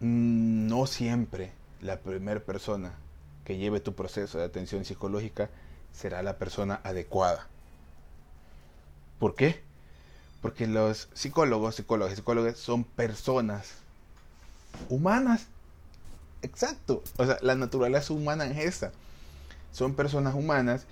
no 0.00 0.86
siempre 0.86 1.52
la 1.80 1.98
primera 1.98 2.40
persona 2.40 2.94
que 3.44 3.56
lleve 3.56 3.80
tu 3.80 3.94
proceso 3.94 4.38
de 4.38 4.44
atención 4.44 4.84
psicológica 4.84 5.48
será 5.92 6.22
la 6.22 6.36
persona 6.36 6.80
adecuada. 6.82 7.46
¿Por 9.18 9.34
qué? 9.34 9.62
Porque 10.42 10.66
los 10.66 11.08
psicólogos, 11.14 11.76
psicólogos 11.76 12.14
psicólogas 12.14 12.58
son 12.58 12.84
personas 12.84 13.74
humanas. 14.88 15.46
Exacto. 16.46 17.02
O 17.16 17.26
sea, 17.26 17.38
la 17.42 17.56
naturaleza 17.56 18.12
humana 18.12 18.46
es 18.46 18.58
esta. 18.58 18.92
Son 19.72 19.94
personas 19.94 20.34
humanas 20.34 20.86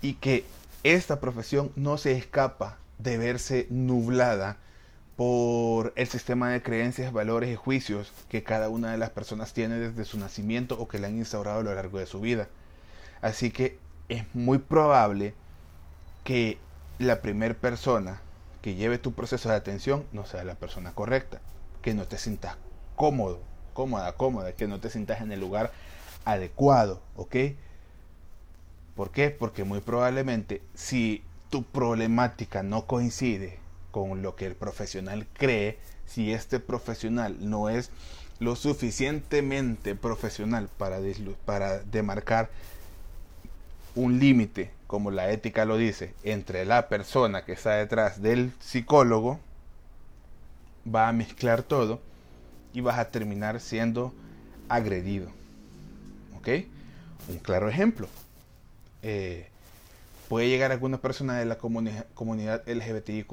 y 0.00 0.14
que 0.14 0.44
esta 0.84 1.18
profesión 1.20 1.72
no 1.74 1.98
se 1.98 2.12
escapa 2.12 2.78
de 2.98 3.18
verse 3.18 3.66
nublada 3.70 4.56
por 5.16 5.92
el 5.96 6.06
sistema 6.06 6.50
de 6.50 6.62
creencias, 6.62 7.12
valores 7.12 7.50
y 7.50 7.56
juicios 7.56 8.12
que 8.28 8.44
cada 8.44 8.68
una 8.68 8.92
de 8.92 8.98
las 8.98 9.10
personas 9.10 9.52
tiene 9.52 9.80
desde 9.80 10.04
su 10.04 10.16
nacimiento 10.16 10.78
o 10.80 10.86
que 10.86 11.00
le 11.00 11.08
han 11.08 11.18
instaurado 11.18 11.58
a 11.58 11.64
lo 11.64 11.74
largo 11.74 11.98
de 11.98 12.06
su 12.06 12.20
vida. 12.20 12.48
Así 13.20 13.50
que 13.50 13.78
es 14.08 14.24
muy 14.32 14.58
probable 14.58 15.34
que 16.22 16.58
la 16.98 17.20
primera 17.20 17.54
persona 17.54 18.20
que 18.62 18.76
lleve 18.76 18.98
tu 18.98 19.12
proceso 19.12 19.48
de 19.48 19.56
atención 19.56 20.04
no 20.12 20.24
sea 20.24 20.44
la 20.44 20.54
persona 20.54 20.92
correcta, 20.92 21.40
que 21.82 21.94
no 21.94 22.04
te 22.06 22.16
sientas 22.16 22.56
cómodo, 22.94 23.40
cómoda, 23.80 24.12
cómoda, 24.12 24.52
que 24.52 24.68
no 24.68 24.78
te 24.78 24.90
sientas 24.90 25.22
en 25.22 25.32
el 25.32 25.40
lugar 25.40 25.72
adecuado, 26.26 27.00
¿ok? 27.16 27.34
¿Por 28.94 29.10
qué? 29.10 29.30
Porque 29.30 29.64
muy 29.64 29.80
probablemente 29.80 30.60
si 30.74 31.22
tu 31.48 31.62
problemática 31.62 32.62
no 32.62 32.86
coincide 32.86 33.58
con 33.90 34.20
lo 34.20 34.36
que 34.36 34.44
el 34.44 34.54
profesional 34.54 35.26
cree, 35.32 35.78
si 36.04 36.30
este 36.30 36.60
profesional 36.60 37.38
no 37.40 37.70
es 37.70 37.90
lo 38.38 38.54
suficientemente 38.54 39.94
profesional 39.94 40.68
para, 40.76 40.98
para 41.46 41.78
demarcar 41.78 42.50
un 43.94 44.18
límite, 44.18 44.72
como 44.86 45.10
la 45.10 45.30
ética 45.30 45.64
lo 45.64 45.78
dice, 45.78 46.12
entre 46.22 46.66
la 46.66 46.90
persona 46.90 47.46
que 47.46 47.52
está 47.52 47.76
detrás 47.76 48.20
del 48.20 48.52
psicólogo, 48.60 49.40
va 50.86 51.08
a 51.08 51.12
mezclar 51.12 51.62
todo 51.62 52.09
y 52.72 52.80
vas 52.80 52.98
a 52.98 53.08
terminar 53.08 53.60
siendo 53.60 54.12
agredido. 54.68 55.28
¿Ok? 56.38 56.48
Un 57.28 57.38
claro 57.38 57.68
ejemplo. 57.68 58.08
Eh, 59.02 59.48
puede 60.28 60.48
llegar 60.48 60.72
alguna 60.72 60.98
persona 60.98 61.38
de 61.38 61.44
la 61.44 61.58
comunidad 61.58 62.62
LGBTIQ 62.66 63.32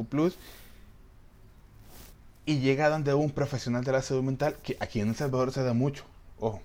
y 2.47 2.59
llega 2.59 2.89
donde 2.89 3.13
un 3.13 3.29
profesional 3.29 3.83
de 3.83 3.91
la 3.91 4.01
salud 4.01 4.23
mental, 4.23 4.55
que 4.63 4.77
aquí 4.79 5.01
en 5.01 5.09
El 5.09 5.15
Salvador 5.15 5.51
se 5.51 5.63
da 5.63 5.73
mucho, 5.73 6.05
ojo. 6.39 6.61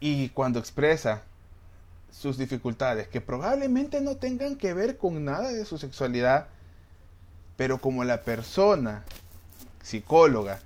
Y 0.00 0.30
cuando 0.30 0.58
expresa 0.58 1.22
sus 2.10 2.38
dificultades, 2.38 3.06
que 3.06 3.20
probablemente 3.20 4.00
no 4.00 4.16
tengan 4.16 4.56
que 4.56 4.72
ver 4.72 4.96
con 4.96 5.26
nada 5.26 5.52
de 5.52 5.66
su 5.66 5.76
sexualidad, 5.76 6.48
pero 7.58 7.78
como 7.78 8.02
la 8.04 8.22
persona 8.22 9.04
psicóloga 9.82 10.60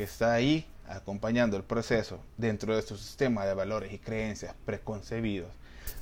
que 0.00 0.04
está 0.04 0.32
ahí 0.32 0.64
acompañando 0.88 1.58
el 1.58 1.62
proceso 1.62 2.20
dentro 2.38 2.74
de 2.74 2.80
su 2.80 2.96
sistema 2.96 3.44
de 3.44 3.52
valores 3.52 3.92
y 3.92 3.98
creencias 3.98 4.54
preconcebidos, 4.64 5.50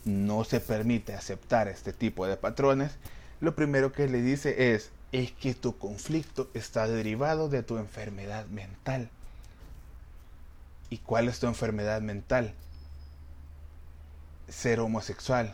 no 0.05 0.45
se 0.45 0.61
permite 0.61 1.15
aceptar 1.15 1.67
este 1.67 1.93
tipo 1.93 2.25
de 2.25 2.37
patrones, 2.37 2.93
lo 3.41 3.57
primero 3.57 3.91
que 3.91 4.07
le 4.07 4.23
dice 4.23 4.73
es, 4.73 4.93
es 5.11 5.33
que 5.33 5.53
tu 5.55 5.79
conflicto 5.79 6.49
está 6.55 6.87
derivado 6.87 7.49
de 7.49 7.65
tu 7.65 7.77
enfermedad 7.77 8.47
mental. 8.47 9.11
¿Y 10.91 10.99
cuál 10.99 11.27
es 11.27 11.41
tu 11.41 11.49
enfermedad 11.49 12.01
mental? 12.01 12.55
Ser 14.49 14.79
homosexual. 14.79 15.53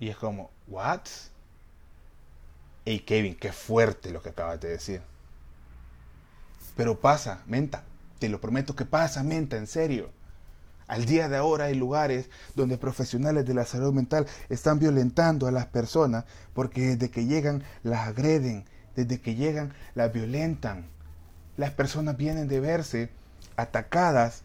Y 0.00 0.08
es 0.08 0.16
como, 0.16 0.50
¿what? 0.68 1.02
Hey 2.86 3.00
Kevin, 3.00 3.34
qué 3.34 3.52
fuerte 3.52 4.10
lo 4.10 4.22
que 4.22 4.30
acabas 4.30 4.58
de 4.58 4.70
decir. 4.70 5.11
Pero 6.76 7.00
pasa, 7.00 7.42
menta. 7.46 7.84
Te 8.18 8.28
lo 8.28 8.40
prometo 8.40 8.74
que 8.74 8.84
pasa, 8.84 9.22
menta, 9.22 9.56
en 9.56 9.66
serio. 9.66 10.10
Al 10.86 11.06
día 11.06 11.28
de 11.28 11.36
ahora 11.36 11.66
hay 11.66 11.74
lugares 11.74 12.28
donde 12.54 12.76
profesionales 12.76 13.46
de 13.46 13.54
la 13.54 13.64
salud 13.64 13.92
mental 13.92 14.26
están 14.48 14.78
violentando 14.78 15.46
a 15.46 15.50
las 15.50 15.66
personas 15.66 16.24
porque 16.54 16.82
desde 16.82 17.10
que 17.10 17.24
llegan 17.24 17.62
las 17.82 18.08
agreden, 18.08 18.64
desde 18.94 19.20
que 19.20 19.34
llegan 19.34 19.72
las 19.94 20.12
violentan. 20.12 20.86
Las 21.56 21.70
personas 21.70 22.16
vienen 22.16 22.48
de 22.48 22.60
verse 22.60 23.10
atacadas 23.56 24.42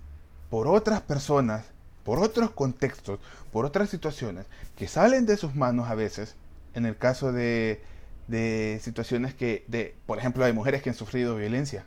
por 0.50 0.68
otras 0.68 1.02
personas, 1.02 1.66
por 2.04 2.20
otros 2.20 2.52
contextos, 2.52 3.20
por 3.52 3.66
otras 3.66 3.90
situaciones 3.90 4.46
que 4.78 4.88
salen 4.88 5.26
de 5.26 5.38
sus 5.38 5.56
manos 5.56 5.90
a 5.90 5.96
veces. 5.96 6.36
En 6.74 6.86
el 6.86 6.98
caso 6.98 7.32
de, 7.32 7.82
de 8.28 8.80
situaciones 8.84 9.34
que, 9.34 9.66
de, 9.68 9.96
por 10.06 10.18
ejemplo, 10.18 10.46
hay 10.46 10.54
mujeres 10.54 10.82
que 10.82 10.92
han 10.92 10.96
sufrido 10.96 11.36
violencia 11.36 11.86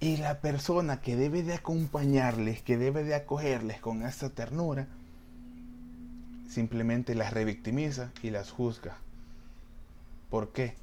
y 0.00 0.16
la 0.18 0.40
persona 0.40 1.00
que 1.00 1.16
debe 1.16 1.42
de 1.42 1.54
acompañarles, 1.54 2.62
que 2.62 2.78
debe 2.78 3.02
de 3.02 3.14
acogerles 3.14 3.80
con 3.80 4.02
esta 4.02 4.30
ternura, 4.30 4.86
simplemente 6.48 7.14
las 7.14 7.32
revictimiza 7.32 8.12
y 8.22 8.30
las 8.30 8.50
juzga. 8.50 8.96
¿Por 10.30 10.50
qué? 10.50 10.74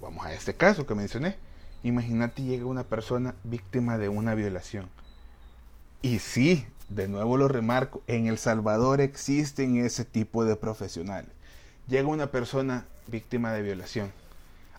Vamos 0.00 0.26
a 0.26 0.32
este 0.32 0.54
caso 0.54 0.86
que 0.86 0.94
mencioné. 0.94 1.36
Imagínate 1.84 2.42
llega 2.42 2.66
una 2.66 2.84
persona 2.84 3.34
víctima 3.44 3.96
de 3.98 4.08
una 4.08 4.34
violación. 4.34 4.88
Y 6.00 6.18
sí, 6.18 6.66
de 6.88 7.06
nuevo 7.06 7.36
lo 7.36 7.46
remarco, 7.46 8.02
en 8.08 8.26
El 8.26 8.38
Salvador 8.38 9.00
existen 9.00 9.76
ese 9.76 10.04
tipo 10.04 10.44
de 10.44 10.56
profesionales. 10.56 11.30
Llega 11.86 12.08
una 12.08 12.32
persona 12.32 12.86
víctima 13.06 13.52
de 13.52 13.62
violación 13.62 14.12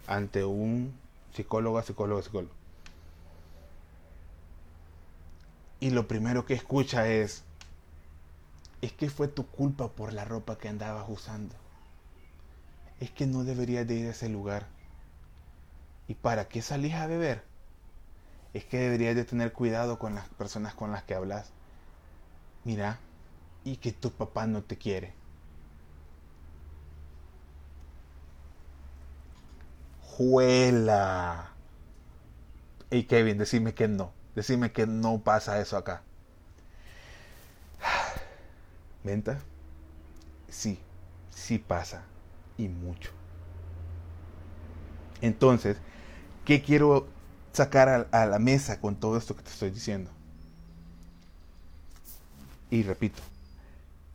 ante 0.05 0.43
un 0.43 0.93
psicólogo, 1.33 1.81
psicólogo, 1.81 2.21
psicólogo 2.21 2.62
y 5.83 5.89
lo 5.89 6.07
primero 6.07 6.45
que 6.45 6.53
escucha 6.53 7.09
es, 7.09 7.43
es 8.83 8.91
que 8.91 9.09
fue 9.09 9.27
tu 9.27 9.47
culpa 9.47 9.87
por 9.95 10.13
la 10.13 10.25
ropa 10.25 10.59
que 10.59 10.69
andabas 10.69 11.05
usando. 11.09 11.55
Es 12.99 13.11
que 13.11 13.27
no 13.27 13.43
deberías 13.43 13.85
de 13.87 13.93
ir 13.97 14.07
a 14.07 14.09
ese 14.09 14.29
lugar. 14.29 14.65
¿Y 16.07 16.13
para 16.15 16.47
qué 16.47 16.61
salís 16.61 16.93
a 16.93 17.07
beber? 17.07 17.43
Es 18.53 18.63
que 18.63 18.77
deberías 18.77 19.17
de 19.17 19.25
tener 19.25 19.51
cuidado 19.51 19.99
con 19.99 20.15
las 20.15 20.29
personas 20.29 20.73
con 20.73 20.93
las 20.93 21.03
que 21.03 21.13
hablas. 21.13 21.51
Mira, 22.63 22.97
y 23.63 23.77
que 23.77 23.91
tu 23.91 24.11
papá 24.11 24.47
no 24.47 24.63
te 24.63 24.77
quiere. 24.77 25.13
Juela. 30.01 31.49
Y 32.89 33.03
Kevin, 33.03 33.37
decime 33.39 33.73
que 33.73 33.89
no. 33.89 34.13
Decime 34.35 34.71
que 34.71 34.87
no 34.87 35.19
pasa 35.19 35.59
eso 35.59 35.77
acá. 35.77 36.01
¿Menta? 39.03 39.39
Sí, 40.49 40.79
sí 41.29 41.59
pasa. 41.59 42.03
Y 42.57 42.67
mucho. 42.67 43.11
Entonces, 45.21 45.77
¿qué 46.45 46.61
quiero 46.61 47.07
sacar 47.53 48.07
a, 48.11 48.25
la 48.25 48.39
mesa 48.39 48.79
con 48.79 48.95
todo 48.95 49.17
esto 49.17 49.35
que 49.35 49.43
te 49.43 49.49
estoy 49.49 49.71
diciendo? 49.71 50.11
Y 52.69 52.83
repito, 52.83 53.21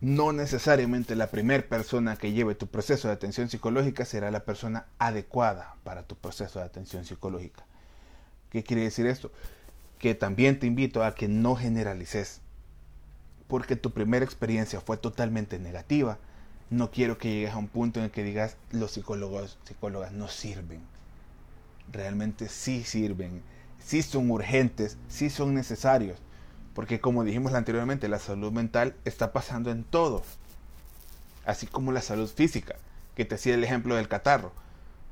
no 0.00 0.32
necesariamente 0.32 1.16
la 1.16 1.28
primera 1.28 1.66
persona 1.66 2.16
que 2.16 2.32
lleve 2.32 2.54
tu 2.54 2.66
proceso 2.66 3.08
de 3.08 3.14
atención 3.14 3.48
psicológica 3.48 4.04
será 4.04 4.30
la 4.30 4.44
persona 4.44 4.86
adecuada 4.98 5.76
para 5.82 6.02
tu 6.02 6.16
proceso 6.16 6.58
de 6.58 6.66
atención 6.66 7.04
psicológica. 7.04 7.64
¿Qué 8.50 8.62
quiere 8.62 8.82
decir 8.82 9.06
esto? 9.06 9.32
Que 9.98 10.14
también 10.14 10.58
te 10.58 10.66
invito 10.66 11.02
a 11.02 11.14
que 11.14 11.28
no 11.28 11.56
generalices. 11.56 12.40
Porque 13.46 13.76
tu 13.76 13.90
primera 13.90 14.24
experiencia 14.24 14.80
fue 14.80 14.96
totalmente 14.96 15.58
negativa. 15.58 16.18
No 16.70 16.90
quiero 16.90 17.18
que 17.18 17.32
llegues 17.32 17.52
a 17.52 17.58
un 17.58 17.68
punto 17.68 17.98
en 17.98 18.06
el 18.06 18.10
que 18.10 18.22
digas 18.22 18.56
los 18.70 18.92
psicólogos, 18.92 19.58
psicólogas 19.64 20.12
no 20.12 20.28
sirven. 20.28 20.80
Realmente 21.90 22.48
sí 22.48 22.84
sirven, 22.84 23.42
sí 23.78 24.02
son 24.02 24.30
urgentes, 24.30 24.98
sí 25.08 25.30
son 25.30 25.54
necesarios. 25.54 26.18
Porque 26.74 27.00
como 27.00 27.24
dijimos 27.24 27.54
anteriormente, 27.54 28.06
la 28.08 28.18
salud 28.18 28.52
mental 28.52 28.94
está 29.04 29.32
pasando 29.32 29.70
en 29.70 29.82
todo. 29.82 30.22
Así 31.44 31.66
como 31.66 31.90
la 31.90 32.02
salud 32.02 32.28
física, 32.28 32.76
que 33.16 33.24
te 33.24 33.34
hacía 33.34 33.54
el 33.54 33.64
ejemplo 33.64 33.96
del 33.96 34.06
catarro. 34.06 34.52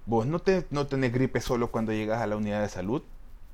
Vos 0.04 0.26
no, 0.26 0.38
te, 0.38 0.66
no 0.70 0.86
tenés 0.86 1.12
gripe 1.12 1.40
solo 1.40 1.72
cuando 1.72 1.92
llegas 1.92 2.20
a 2.20 2.26
la 2.26 2.36
unidad 2.36 2.60
de 2.60 2.68
salud. 2.68 3.02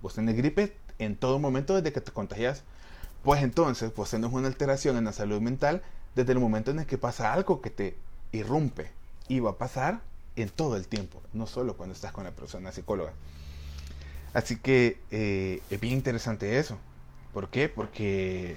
Vos 0.02 0.14
tenés 0.14 0.36
gripe 0.36 0.76
en 1.02 1.16
todo 1.16 1.38
momento 1.38 1.74
desde 1.74 1.92
que 1.92 2.00
te 2.00 2.12
contagias. 2.12 2.62
Pues 3.22 3.42
entonces, 3.42 3.90
pues 3.94 4.10
tenemos 4.10 4.34
una 4.34 4.48
alteración 4.48 4.96
en 4.96 5.04
la 5.04 5.12
salud 5.12 5.40
mental 5.40 5.82
desde 6.14 6.32
el 6.32 6.38
momento 6.38 6.70
en 6.70 6.80
el 6.80 6.86
que 6.86 6.98
pasa 6.98 7.32
algo 7.32 7.60
que 7.60 7.70
te 7.70 7.96
irrumpe. 8.32 8.90
Y 9.28 9.40
va 9.40 9.52
a 9.52 9.58
pasar 9.58 10.00
en 10.36 10.48
todo 10.48 10.76
el 10.76 10.88
tiempo, 10.88 11.22
no 11.32 11.46
solo 11.46 11.76
cuando 11.76 11.94
estás 11.94 12.12
con 12.12 12.24
la 12.24 12.32
persona 12.32 12.72
psicóloga. 12.72 13.12
Así 14.34 14.56
que 14.56 14.98
eh, 15.10 15.62
es 15.70 15.80
bien 15.80 15.94
interesante 15.94 16.58
eso. 16.58 16.78
¿Por 17.32 17.48
qué? 17.48 17.68
Porque 17.68 18.56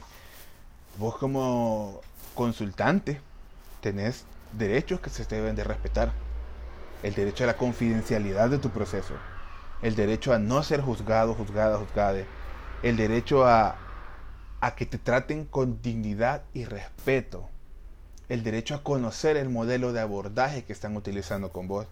vos 0.98 1.18
como 1.18 2.02
consultante 2.34 3.20
tenés 3.82 4.26
derechos 4.54 5.00
que 5.00 5.10
se 5.10 5.26
deben 5.26 5.56
de 5.56 5.64
respetar. 5.64 6.12
El 7.04 7.14
derecho 7.14 7.44
a 7.44 7.48
la 7.48 7.58
confidencialidad 7.58 8.50
de 8.50 8.58
tu 8.58 8.70
proceso 8.70 9.14
el 9.82 9.96
derecho 9.96 10.34
a 10.34 10.40
no 10.40 10.64
ser 10.64 10.82
juzgado, 10.82 11.34
juzgada, 11.34 11.78
juzgada, 11.78 12.24
el 12.84 12.98
derecho 12.98 13.46
a, 13.46 13.76
a 14.62 14.76
que 14.76 14.86
te 14.86 14.98
traten 14.98 15.46
con 15.46 15.82
dignidad 15.82 16.44
y 16.54 16.66
respeto, 16.66 17.50
el 18.30 18.44
derecho 18.44 18.76
a 18.76 18.84
conocer 18.84 19.38
el 19.38 19.50
modelo 19.50 19.94
de 19.94 20.02
abordaje 20.02 20.64
que 20.64 20.74
están 20.74 20.96
utilizando 20.96 21.52
con 21.52 21.68
vos, 21.68 21.88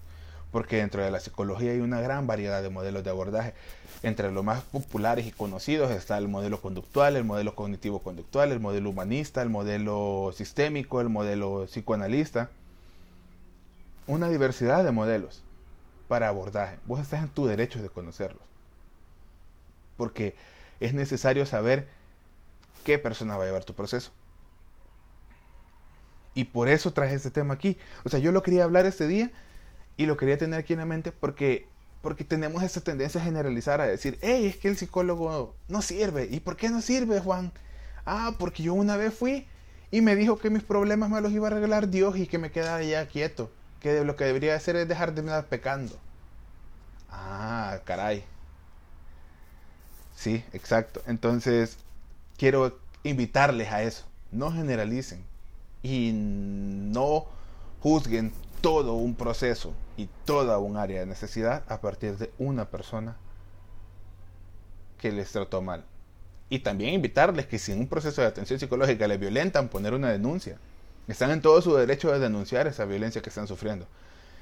porque 0.52 0.78
dentro 0.78 1.04
de 1.04 1.12
la 1.12 1.20
psicología 1.20 1.72
hay 1.72 1.80
una 1.80 2.00
gran 2.00 2.28
variedad 2.28 2.62
de 2.62 2.70
modelos 2.70 3.04
de 3.04 3.10
abordaje. 3.10 3.54
Entre 4.04 4.32
los 4.32 4.44
más 4.44 4.62
populares 4.62 5.26
y 5.26 5.32
conocidos 5.32 5.90
está 5.92 6.18
el 6.18 6.28
modelo 6.28 6.62
conductual, 6.62 7.16
el 7.16 7.24
modelo 7.24 7.56
cognitivo-conductual, 7.56 8.52
el 8.52 8.60
modelo 8.60 8.90
humanista, 8.92 9.42
el 9.42 9.50
modelo 9.50 10.32
sistémico, 10.36 11.02
el 11.02 11.10
modelo 11.10 11.66
psicoanalista. 11.66 12.50
Una 14.06 14.30
diversidad 14.30 14.84
de 14.84 14.92
modelos 14.92 15.44
para 16.14 16.28
abordaje. 16.28 16.78
Vos 16.86 17.00
estás 17.02 17.24
en 17.24 17.30
tu 17.30 17.48
derecho 17.48 17.82
de 17.82 17.90
conocerlos. 17.90 18.44
Porque 19.98 20.36
es 20.80 20.94
necesario 20.94 21.44
saber 21.48 21.88
qué 22.84 23.00
persona 23.00 23.36
va 23.36 23.46
a 23.46 23.48
llevar 23.48 23.64
tu 23.64 23.74
proceso. 23.74 24.12
Y 26.36 26.44
por 26.44 26.70
eso 26.70 26.94
traje 26.94 27.16
este 27.16 27.32
tema 27.32 27.56
aquí. 27.56 27.80
O 28.04 28.10
sea, 28.10 28.20
yo 28.20 28.32
lo 28.32 28.44
quería 28.44 28.64
hablar 28.64 28.86
este 28.86 29.08
día 29.08 29.32
y 29.98 30.06
lo 30.06 30.16
quería 30.16 30.38
tener 30.38 30.60
aquí 30.60 30.74
en 30.74 30.80
la 30.82 30.86
mente 30.86 31.12
porque, 31.12 31.66
porque 32.04 32.24
tenemos 32.24 32.62
esta 32.62 32.82
tendencia 32.82 33.20
a 33.20 33.24
generalizar, 33.24 33.82
a 33.82 33.88
decir, 33.88 34.20
hey, 34.22 34.46
es 34.46 34.58
que 34.58 34.68
el 34.68 34.78
psicólogo 34.78 35.56
no 35.68 35.82
sirve. 35.82 36.28
¿Y 36.30 36.42
por 36.42 36.58
qué 36.58 36.70
no 36.70 36.84
sirve, 36.84 37.22
Juan? 37.22 37.52
Ah, 38.06 38.36
porque 38.38 38.62
yo 38.62 38.76
una 38.76 38.98
vez 38.98 39.16
fui 39.16 39.48
y 39.90 40.02
me 40.02 40.16
dijo 40.16 40.38
que 40.38 40.52
mis 40.52 40.62
problemas 40.62 41.10
me 41.10 41.22
los 41.22 41.32
iba 41.32 41.48
a 41.48 41.52
arreglar 41.52 41.90
Dios 41.90 42.18
y 42.18 42.28
que 42.28 42.38
me 42.38 42.52
quedara 42.52 42.84
ya 42.84 43.08
quieto. 43.08 43.50
Que 43.84 44.04
lo 44.04 44.16
que 44.16 44.24
debería 44.24 44.56
hacer 44.56 44.76
es 44.78 44.88
dejar 44.88 45.14
de 45.14 45.22
estar 45.22 45.46
pecando. 45.46 45.96
Ah, 47.12 47.80
caray. 47.86 48.24
Sí, 50.16 50.44
exacto. 50.54 51.04
Entonces, 51.06 51.78
quiero 52.38 52.80
invitarles 53.04 53.72
a 53.72 53.84
eso. 53.84 54.06
No 54.32 54.52
generalicen 54.52 55.24
y 55.84 56.12
no 56.14 57.26
juzguen 57.82 58.32
todo 58.62 58.94
un 58.94 59.16
proceso 59.16 59.74
y 59.98 60.08
toda 60.26 60.58
un 60.58 60.78
área 60.78 61.02
de 61.02 61.06
necesidad 61.06 61.64
a 61.68 61.82
partir 61.82 62.18
de 62.18 62.32
una 62.40 62.66
persona 62.66 63.18
que 64.98 65.12
les 65.12 65.30
trató 65.32 65.62
mal. 65.62 65.84
Y 66.50 66.60
también 66.60 66.94
invitarles 66.94 67.48
que 67.48 67.60
si 67.60 67.74
en 67.74 67.80
un 67.80 67.88
proceso 67.88 68.22
de 68.22 68.28
atención 68.28 68.60
psicológica 68.60 69.08
les 69.08 69.20
violentan, 69.20 69.68
poner 69.68 69.94
una 69.94 70.10
denuncia. 70.10 70.58
Están 71.08 71.32
en 71.32 71.42
todo 71.42 71.62
su 71.62 71.76
derecho 71.76 72.12
de 72.12 72.20
denunciar 72.20 72.68
esa 72.68 72.86
violencia 72.86 73.22
que 73.22 73.30
están 73.30 73.48
sufriendo. 73.48 73.88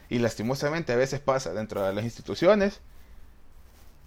Y 0.09 0.19
lastimosamente 0.19 0.93
a 0.93 0.95
veces 0.95 1.19
pasa 1.19 1.53
dentro 1.53 1.83
de 1.83 1.93
las 1.93 2.03
instituciones 2.03 2.81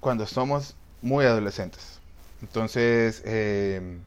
cuando 0.01 0.27
somos 0.27 0.77
muy 1.03 1.25
adolescentes. 1.25 1.99
Entonces, 2.43 3.23
eh, 3.25 3.99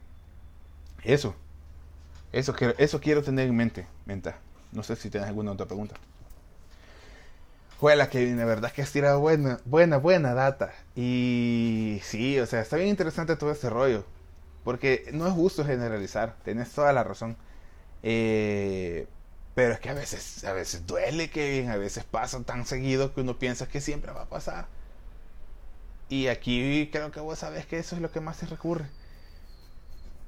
eso. 1.04 1.36
Eso 2.32 2.54
quiero, 2.54 2.75
eso 2.77 3.00
quiero 3.01 3.24
tener 3.24 3.48
en 3.48 3.56
mente, 3.56 3.88
menta. 4.06 4.38
No 4.72 4.84
sé 4.84 4.96
si 4.96 5.10
tienes 5.10 5.27
alguna 5.30 5.54
otra 5.54 5.66
pregunta. 5.66 5.96
Juela, 7.80 8.10
que 8.10 8.25
de 8.25 8.46
verdad 8.46 8.72
que 8.72 8.82
has 8.82 8.92
tirado 8.92 9.20
buena, 9.20 9.60
buena, 9.66 9.98
buena 9.98 10.34
data. 10.34 10.74
Y 10.96 12.00
sí, 12.04 12.39
o 12.39 12.46
sea, 12.46 12.62
está 12.62 12.75
bien 12.75 12.89
interesante 12.89 13.36
todo 13.36 13.51
este 13.51 13.70
rollo. 13.70 14.04
Porque 14.63 15.10
no 15.13 15.27
es 15.27 15.34
justo 15.34 15.63
generalizar, 15.63 16.36
tienes 16.44 16.72
toda 16.72 16.92
la 16.94 17.04
razón. 17.04 17.38
Eh, 18.04 19.08
pero 19.56 19.74
es 19.74 19.80
que 19.80 19.89
a 19.89 19.94
veces, 19.94 20.44
a 20.44 20.54
veces 20.54 20.86
duele 20.86 21.30
que 21.30 21.68
a 21.68 21.77
veces 21.77 22.04
pasa 22.04 22.42
tan 22.44 22.66
seguido 22.66 23.13
que 23.13 23.22
uno 23.22 23.39
piensa 23.39 23.68
que 23.68 23.82
siempre 23.82 24.12
va 24.12 24.24
a 24.24 24.30
pasar. 24.30 24.68
Y 26.10 26.27
aquí 26.27 26.89
creo 26.92 27.12
que 27.12 27.20
vos 27.20 27.39
sabés 27.39 27.66
que 27.66 27.80
eso 27.80 27.96
es 27.96 28.01
lo 28.01 28.12
que 28.12 28.22
más 28.22 28.38
se 28.38 28.46
recurre. 28.46 28.86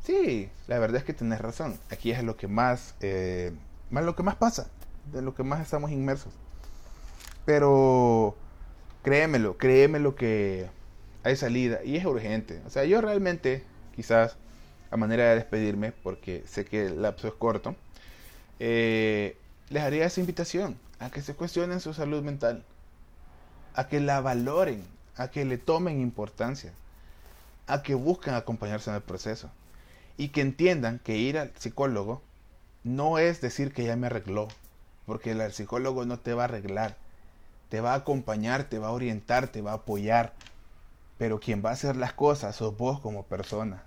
Sí, 0.03 0.49
la 0.67 0.79
verdad 0.79 0.97
es 0.97 1.03
que 1.03 1.13
tenés 1.13 1.39
razón. 1.41 1.79
Aquí 1.91 2.11
es 2.11 2.23
lo 2.23 2.37
que 2.37 2.47
más, 2.47 2.95
eh, 3.01 3.51
más 3.89 4.03
lo 4.03 4.15
que 4.15 4.23
más 4.23 4.35
pasa, 4.35 4.67
de 5.11 5.21
lo 5.21 5.35
que 5.35 5.43
más 5.43 5.61
estamos 5.61 5.91
inmersos. 5.91 6.33
Pero 7.45 8.35
créemelo, 9.03 9.57
créemelo 9.57 10.15
que 10.15 10.69
hay 11.23 11.35
salida 11.35 11.83
y 11.83 11.97
es 11.97 12.05
urgente. 12.05 12.61
O 12.65 12.69
sea, 12.69 12.85
yo 12.85 13.01
realmente, 13.01 13.63
quizás 13.95 14.37
a 14.91 14.97
manera 14.97 15.29
de 15.29 15.35
despedirme, 15.35 15.91
porque 15.91 16.43
sé 16.47 16.65
que 16.65 16.87
el 16.87 17.01
lapso 17.01 17.27
es 17.27 17.33
corto, 17.33 17.75
eh, 18.59 19.37
les 19.69 19.83
haría 19.83 20.05
esa 20.05 20.19
invitación 20.19 20.77
a 20.99 21.09
que 21.09 21.21
se 21.21 21.35
cuestionen 21.35 21.79
su 21.79 21.93
salud 21.93 22.23
mental, 22.23 22.63
a 23.73 23.87
que 23.87 23.99
la 23.99 24.19
valoren, 24.21 24.83
a 25.15 25.29
que 25.29 25.45
le 25.45 25.57
tomen 25.57 26.01
importancia, 26.01 26.73
a 27.67 27.83
que 27.83 27.93
busquen 27.93 28.33
acompañarse 28.33 28.89
en 28.89 28.95
el 28.95 29.01
proceso 29.01 29.49
y 30.17 30.29
que 30.29 30.41
entiendan 30.41 30.99
que 30.99 31.17
ir 31.17 31.37
al 31.37 31.51
psicólogo 31.57 32.21
no 32.83 33.19
es 33.19 33.41
decir 33.41 33.73
que 33.73 33.83
ya 33.83 33.95
me 33.95 34.07
arregló, 34.07 34.47
porque 35.05 35.31
el 35.31 35.51
psicólogo 35.51 36.05
no 36.05 36.19
te 36.19 36.33
va 36.33 36.43
a 36.43 36.45
arreglar, 36.45 36.97
te 37.69 37.81
va 37.81 37.93
a 37.93 37.97
acompañar, 37.97 38.63
te 38.63 38.79
va 38.79 38.87
a 38.87 38.91
orientar, 38.91 39.47
te 39.47 39.61
va 39.61 39.71
a 39.71 39.75
apoyar, 39.75 40.33
pero 41.17 41.39
quien 41.39 41.63
va 41.63 41.69
a 41.69 41.73
hacer 41.73 41.95
las 41.95 42.13
cosas 42.13 42.55
sos 42.55 42.75
vos 42.77 42.99
como 42.99 43.23
persona, 43.23 43.83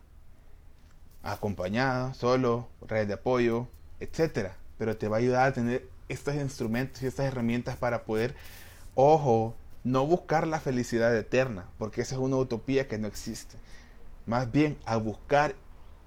acompañado, 1.23 2.15
solo, 2.15 2.69
red 2.87 3.07
de 3.07 3.15
apoyo, 3.15 3.69
etcétera, 4.01 4.57
pero 4.79 4.97
te 4.97 5.09
va 5.09 5.17
a 5.17 5.21
ayudar 5.21 5.49
a 5.49 5.53
tener 5.53 5.89
estos 6.09 6.35
instrumentos 6.35 7.03
y 7.03 7.07
estas 7.07 7.27
herramientas 7.27 7.77
para 7.77 8.05
poder, 8.05 8.35
ojo, 8.95 9.55
no 9.85 10.07
buscar 10.07 10.47
la 10.47 10.61
felicidad 10.61 11.17
eterna, 11.17 11.67
porque 11.79 12.03
esa 12.03 12.17
es 12.17 12.21
una 12.21 12.37
utopía 12.37 12.89
que 12.89 12.99
no 12.99 13.07
existe. 13.07 13.57
Más 14.27 14.53
bien 14.53 14.77
a 14.85 14.97
buscar 14.97 15.55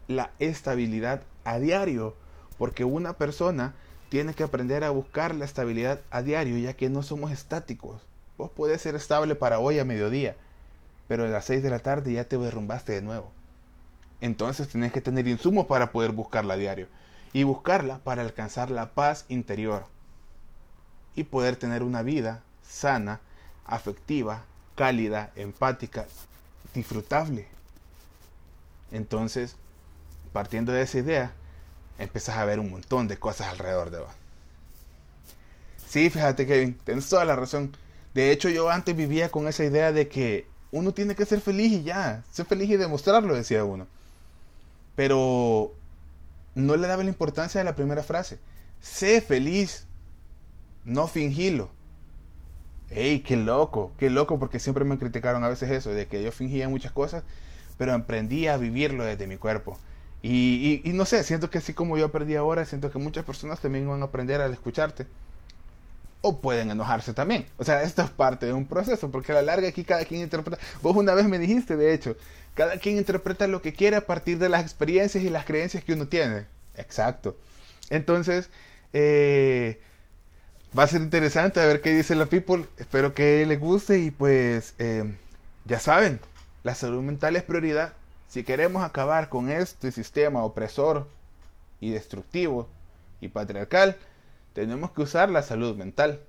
la 0.07 0.31
estabilidad 0.39 1.23
a 1.43 1.59
diario, 1.59 2.15
porque 2.57 2.85
una 2.85 3.17
persona 3.17 3.73
tiene 4.09 4.33
que 4.33 4.43
aprender 4.43 4.83
a 4.83 4.91
buscar 4.91 5.35
la 5.35 5.45
estabilidad 5.45 6.01
a 6.09 6.21
diario, 6.21 6.57
ya 6.57 6.73
que 6.73 6.89
no 6.89 7.03
somos 7.03 7.31
estáticos. 7.31 8.01
Vos 8.37 8.49
podés 8.51 8.81
ser 8.81 8.95
estable 8.95 9.35
para 9.35 9.59
hoy 9.59 9.79
a 9.79 9.85
mediodía, 9.85 10.35
pero 11.07 11.25
a 11.25 11.27
las 11.27 11.45
6 11.45 11.63
de 11.63 11.69
la 11.69 11.79
tarde 11.79 12.13
ya 12.13 12.25
te 12.25 12.37
derrumbaste 12.37 12.93
de 12.93 13.01
nuevo. 13.01 13.34
Entonces 14.25 14.67
tenés 14.67 14.91
que 14.91 15.01
tener 15.01 15.27
insumos 15.27 15.67
para 15.67 15.91
poder 15.91 16.11
buscarla 16.11 16.55
a 16.55 16.57
diario 16.57 16.87
y 17.31 17.43
buscarla 17.43 17.99
para 17.99 18.23
alcanzar 18.23 18.71
la 18.71 18.89
paz 18.89 19.25
interior 19.29 19.85
y 21.13 21.25
poder 21.25 21.57
tener 21.57 21.83
una 21.83 22.01
vida 22.01 22.41
sana, 22.67 23.19
afectiva, 23.67 24.43
cálida, 24.73 25.31
empática, 25.35 26.07
disfrutable. 26.73 27.47
Entonces, 28.91 29.57
partiendo 30.33 30.71
de 30.71 30.81
esa 30.81 30.97
idea, 30.97 31.31
empezás 31.99 32.37
a 32.37 32.45
ver 32.45 32.59
un 32.59 32.71
montón 32.71 33.07
de 33.07 33.19
cosas 33.19 33.49
alrededor 33.49 33.91
de 33.91 33.99
vos. 33.99 34.13
Sí, 35.87 36.09
fíjate 36.09 36.47
Kevin, 36.47 36.79
tienes 36.83 37.07
toda 37.07 37.25
la 37.25 37.35
razón. 37.35 37.77
De 38.15 38.31
hecho, 38.31 38.49
yo 38.49 38.71
antes 38.71 38.95
vivía 38.95 39.29
con 39.29 39.47
esa 39.47 39.63
idea 39.63 39.91
de 39.91 40.07
que 40.07 40.47
uno 40.71 40.95
tiene 40.95 41.13
que 41.13 41.27
ser 41.27 41.41
feliz 41.41 41.71
y 41.71 41.83
ya, 41.83 42.23
ser 42.31 42.47
feliz 42.47 42.71
y 42.71 42.77
demostrarlo, 42.77 43.35
decía 43.35 43.63
uno. 43.63 43.85
Pero 44.95 45.73
no 46.55 46.75
le 46.75 46.87
daba 46.87 47.03
la 47.03 47.09
importancia 47.09 47.59
de 47.59 47.65
la 47.65 47.75
primera 47.75 48.03
frase. 48.03 48.39
Sé 48.79 49.21
feliz, 49.21 49.87
no 50.85 51.07
fingilo. 51.07 51.69
¡Ey, 52.89 53.21
qué 53.21 53.35
loco! 53.35 53.91
¡Qué 53.97 54.09
loco! 54.09 54.39
Porque 54.39 54.59
siempre 54.59 54.85
me 54.85 54.97
criticaron 54.97 55.43
a 55.43 55.49
veces 55.49 55.71
eso, 55.71 55.89
de 55.91 56.07
que 56.07 56.23
yo 56.23 56.31
fingía 56.31 56.69
muchas 56.69 56.91
cosas, 56.91 57.23
pero 57.77 57.93
aprendí 57.93 58.47
a 58.47 58.57
vivirlo 58.57 59.03
desde 59.03 59.27
mi 59.27 59.37
cuerpo. 59.37 59.77
Y, 60.21 60.81
no 60.85 61.05
sé, 61.05 61.23
siento 61.23 61.49
que 61.51 61.59
así 61.59 61.73
como 61.73 61.97
yo 61.97 62.05
aprendí 62.05 62.35
ahora, 62.35 62.65
siento 62.65 62.89
que 62.89 62.97
muchas 62.97 63.25
personas 63.25 63.59
también 63.59 63.87
van 63.87 64.01
a 64.01 64.05
aprender 64.05 64.41
al 64.41 64.53
escucharte. 64.53 65.05
O 66.27 66.41
pueden 66.41 66.71
enojarse 66.71 67.13
también. 67.13 67.45
O 67.57 67.63
sea, 67.63 67.83
esto 67.83 68.01
es 68.01 68.09
parte 68.09 68.47
de 68.47 68.53
un 68.53 68.65
proceso, 68.65 69.11
porque 69.11 69.31
a 69.31 69.35
la 69.35 69.43
larga 69.43 69.67
aquí 69.67 69.83
cada 69.83 70.05
quien 70.05 70.21
interpreta. 70.21 70.59
Vos 70.81 70.95
una 70.95 71.13
vez 71.13 71.27
me 71.27 71.37
dijiste, 71.37 71.75
de 71.77 71.93
hecho, 71.93 72.17
cada 72.55 72.79
quien 72.79 72.97
interpreta 72.97 73.45
lo 73.45 73.61
que 73.61 73.73
quiere 73.73 73.97
a 73.97 74.07
partir 74.07 74.39
de 74.39 74.49
las 74.49 74.63
experiencias 74.63 75.23
y 75.23 75.29
las 75.29 75.45
creencias 75.45 75.83
que 75.83 75.93
uno 75.93 76.07
tiene. 76.07 76.47
Exacto. 76.77 77.37
Entonces, 77.91 78.49
eh, 78.91 79.79
va 80.75 80.81
a 80.81 80.87
ser 80.87 81.01
interesante 81.01 81.59
a 81.59 81.67
ver 81.67 81.81
qué 81.81 81.93
dice 81.93 82.15
la 82.15 82.25
people. 82.25 82.65
Espero 82.79 83.13
que 83.13 83.45
les 83.45 83.59
guste 83.59 83.99
y 83.99 84.09
pues 84.09 84.73
eh, 84.79 85.15
ya 85.65 85.79
saben, 85.79 86.19
la 86.63 86.73
salud 86.73 87.03
mental 87.03 87.35
es 87.35 87.43
prioridad. 87.43 87.93
Si 88.29 88.43
queremos 88.43 88.83
acabar 88.83 89.29
con 89.29 89.51
este 89.51 89.91
sistema 89.91 90.43
opresor 90.43 91.07
y 91.79 91.91
destructivo 91.91 92.67
y 93.21 93.27
patriarcal, 93.27 93.95
tenemos 94.55 94.91
que 94.91 95.01
usar 95.01 95.29
la 95.29 95.43
salud 95.43 95.75
mental. 95.75 96.21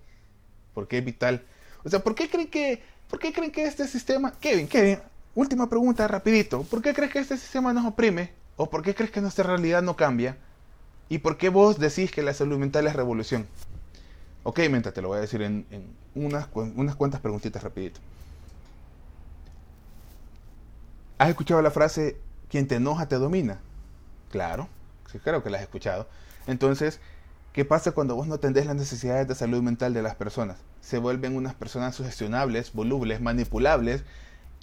Porque 0.75 0.99
es 0.99 1.05
vital. 1.05 1.47
O 1.85 1.89
sea, 1.89 2.01
¿por 2.01 2.15
qué 2.15 2.29
creen 2.29 2.51
que, 2.51 2.83
por 3.09 3.19
qué 3.19 3.33
creen 3.33 3.53
que 3.53 3.65
este 3.65 3.87
sistema... 3.87 4.33
Kevin, 4.33 4.69
Kevin, 4.69 4.99
última 5.35 5.71
pregunta 5.71 6.07
rapidito. 6.09 6.65
¿Por 6.65 6.83
qué 6.83 6.93
crees 6.93 7.13
que 7.13 7.21
este 7.21 7.39
sistema 7.39 7.73
nos 7.73 7.87
oprime? 7.87 8.33
¿O 8.57 8.69
por 8.69 8.83
qué 8.83 8.95
crees 8.95 9.13
que 9.13 9.21
nuestra 9.21 9.45
realidad 9.45 9.81
no 9.81 9.97
cambia? 9.97 10.37
¿Y 11.09 11.19
por 11.19 11.39
qué 11.39 11.49
vos 11.49 11.79
decís 11.79 12.11
que 12.11 12.23
la 12.23 12.35
salud 12.35 12.59
mental 12.59 12.87
es 12.89 12.97
revolución? 12.97 13.47
Ok, 14.43 14.59
mente, 14.71 14.91
te 14.91 15.01
lo 15.01 15.09
voy 15.09 15.19
a 15.19 15.21
decir 15.21 15.41
en, 15.41 15.65
unas, 16.15 16.49
unas 16.53 16.97
cuantas 16.97 17.21
preguntitas 17.21 17.63
rapidito. 17.63 18.01
¿Has 21.19 21.29
escuchado 21.29 21.63
la 21.63 21.71
frase, 21.71 22.17
quien 22.51 22.67
te 22.67 22.75
enoja 22.75 23.09
te 23.09 23.17
domina? 23.17 23.61
Claro, 24.31 24.69
sí, 25.11 25.19
creo 25.21 25.43
que 25.43 25.51
la 25.51 25.59
has 25.59 25.63
escuchado. 25.63 26.09
Entonces, 26.47 27.01
¿qué 27.57 27.65
pasa 27.65 27.93
cuando 27.93 28.15
vos 28.15 28.27
no 28.27 28.35
atendés 28.35 28.67
las 28.67 28.77
necesidades 28.77 29.27
de 29.27 29.35
salud 29.35 29.63
mental 29.63 29.95
de 29.95 30.03
las 30.03 30.15
personas? 30.15 30.59
Se 30.83 30.99
vuelven 30.99 31.35
unas 31.35 31.55
personas 31.55 31.95
sugestionables, 31.95 32.75
volubles, 32.75 33.23
manipulables 33.23 34.05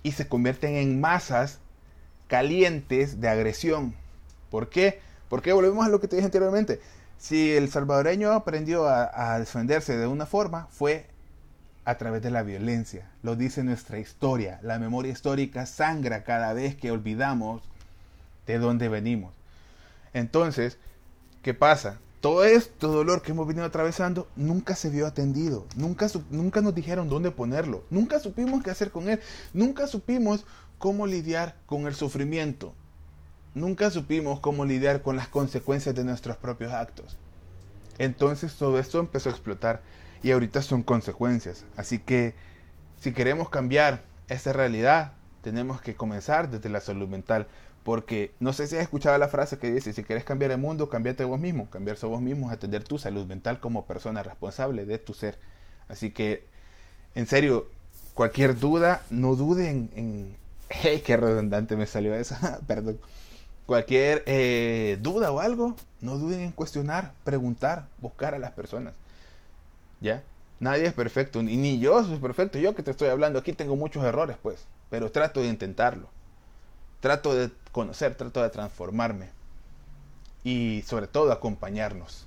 y 0.04 0.12
se 0.12 0.28
convierten 0.28 0.76
en 0.76 1.02
masas 1.02 1.58
calientes 2.28 3.20
de 3.20 3.30
agresión. 3.30 3.96
¿Por 4.52 4.70
qué? 4.70 5.00
Porque 5.28 5.54
volvemos 5.54 5.84
a 5.84 5.90
lo 5.90 6.00
que 6.00 6.08
te 6.08 6.18
dije 6.18 6.28
anteriormente. 6.28 6.82
Si 7.18 7.54
el 7.54 7.72
salvadoreño 7.72 8.32
aprendió 8.32 8.88
a, 8.88 9.34
a 9.34 9.40
defenderse 9.40 9.98
de 9.98 10.06
una 10.06 10.28
forma, 10.28 10.68
fue 10.70 11.08
a 11.86 11.98
través 11.98 12.22
de 12.22 12.30
la 12.30 12.44
violencia. 12.44 13.10
Lo 13.24 13.36
dice 13.36 13.64
nuestra 13.64 13.98
historia. 13.98 14.60
La 14.62 14.78
memoria 14.78 15.12
histórica 15.12 15.66
sangra 15.66 16.24
cada 16.24 16.54
vez 16.54 16.76
que 16.76 16.92
olvidamos 16.92 17.64
de 18.46 18.60
dónde 18.60 18.88
venimos. 18.88 19.34
Entonces, 20.14 20.78
¿qué 21.42 21.56
pasa? 21.56 21.98
Todo 22.24 22.46
este 22.46 22.88
dolor 22.88 23.22
que 23.22 23.34
hemos 23.34 23.46
venido 23.46 23.66
atravesando 23.66 24.30
nunca 24.38 24.78
se 24.78 24.90
vio 24.90 25.06
atendido, 25.06 25.66
nunca, 25.76 26.08
nunca 26.30 26.62
nos 26.62 26.74
dijeron 26.74 27.10
dónde 27.10 27.32
ponerlo, 27.32 27.84
nunca 27.90 28.18
supimos 28.18 28.64
qué 28.64 28.72
hacer 28.72 28.92
con 28.92 29.10
él, 29.10 29.20
nunca 29.52 29.88
supimos 29.88 30.46
cómo 30.78 31.06
lidiar 31.06 31.58
con 31.66 31.86
el 31.86 31.96
sufrimiento, 31.96 32.74
nunca 33.54 33.90
supimos 33.90 34.40
cómo 34.40 34.64
lidiar 34.64 35.02
con 35.02 35.18
las 35.18 35.28
consecuencias 35.28 35.96
de 35.96 36.06
nuestros 36.06 36.38
propios 36.38 36.72
actos. 36.72 37.18
Entonces 37.98 38.56
todo 38.56 38.80
esto 38.80 39.02
empezó 39.02 39.28
a 39.28 39.34
explotar 39.34 39.82
y 40.24 40.32
ahorita 40.32 40.62
son 40.62 40.82
consecuencias. 40.82 41.66
Así 41.76 42.00
que 42.00 42.36
si 43.02 43.12
queremos 43.12 43.50
cambiar 43.50 44.02
esta 44.30 44.54
realidad, 44.54 45.12
tenemos 45.42 45.82
que 45.82 45.96
comenzar 45.96 46.50
desde 46.50 46.70
la 46.70 46.80
salud 46.80 47.10
mental. 47.10 47.48
Porque 47.84 48.34
no 48.40 48.54
sé 48.54 48.68
si 48.68 48.78
has 48.78 48.84
escuchado 48.84 49.18
la 49.18 49.28
frase 49.28 49.58
que 49.58 49.72
dice, 49.72 49.92
si 49.92 50.04
quieres 50.04 50.24
cambiar 50.24 50.52
el 50.52 50.58
mundo, 50.58 50.90
cambiate 50.90 51.26
vos 51.26 51.40
mismo. 51.40 51.70
Cambiarse 51.70 52.06
vos 52.06 52.22
mismo 52.22 52.48
es 52.48 52.54
atender 52.54 52.84
tu 52.84 52.98
salud 52.98 53.26
mental 53.26 53.60
como 53.60 53.86
persona 53.86 54.24
responsable 54.24 54.86
de 54.86 55.00
tu 55.00 55.14
ser. 55.14 55.38
Así 55.90 56.12
que, 56.12 56.46
en 57.14 57.28
serio, 57.28 57.68
cualquier 58.14 58.58
duda, 58.58 59.04
no 59.10 59.36
duden 59.36 59.90
en... 59.96 60.36
¡Hey, 60.70 61.04
qué 61.06 61.18
redundante 61.18 61.76
me 61.76 61.86
salió 61.86 62.16
eso! 62.16 62.36
Perdón. 62.68 63.00
Cualquier 63.66 64.24
eh, 64.28 64.98
duda 65.02 65.32
o 65.32 65.40
algo, 65.40 65.76
no 66.02 66.18
duden 66.18 66.42
en 66.42 66.52
cuestionar, 66.52 67.14
preguntar, 67.24 67.88
buscar 68.00 68.34
a 68.34 68.40
las 68.40 68.52
personas. 68.52 68.94
¿Ya? 70.02 70.24
Nadie 70.60 70.86
es 70.86 70.94
perfecto, 70.94 71.44
ni, 71.44 71.58
ni 71.58 71.80
yo 71.80 72.04
soy 72.06 72.18
perfecto. 72.20 72.60
Yo 72.60 72.76
que 72.76 72.84
te 72.84 72.92
estoy 72.92 73.10
hablando 73.10 73.40
aquí 73.40 73.52
tengo 73.54 73.76
muchos 73.76 74.04
errores, 74.06 74.38
pues. 74.42 74.66
Pero 74.90 75.12
trato 75.12 75.42
de 75.42 75.48
intentarlo. 75.48 76.08
Trato 77.04 77.36
de 77.36 77.52
conocer, 77.74 78.16
trato 78.16 78.42
de 78.42 78.50
transformarme. 78.50 79.28
Y 80.46 80.86
sobre 80.88 81.08
todo 81.08 81.34
acompañarnos. 81.34 82.26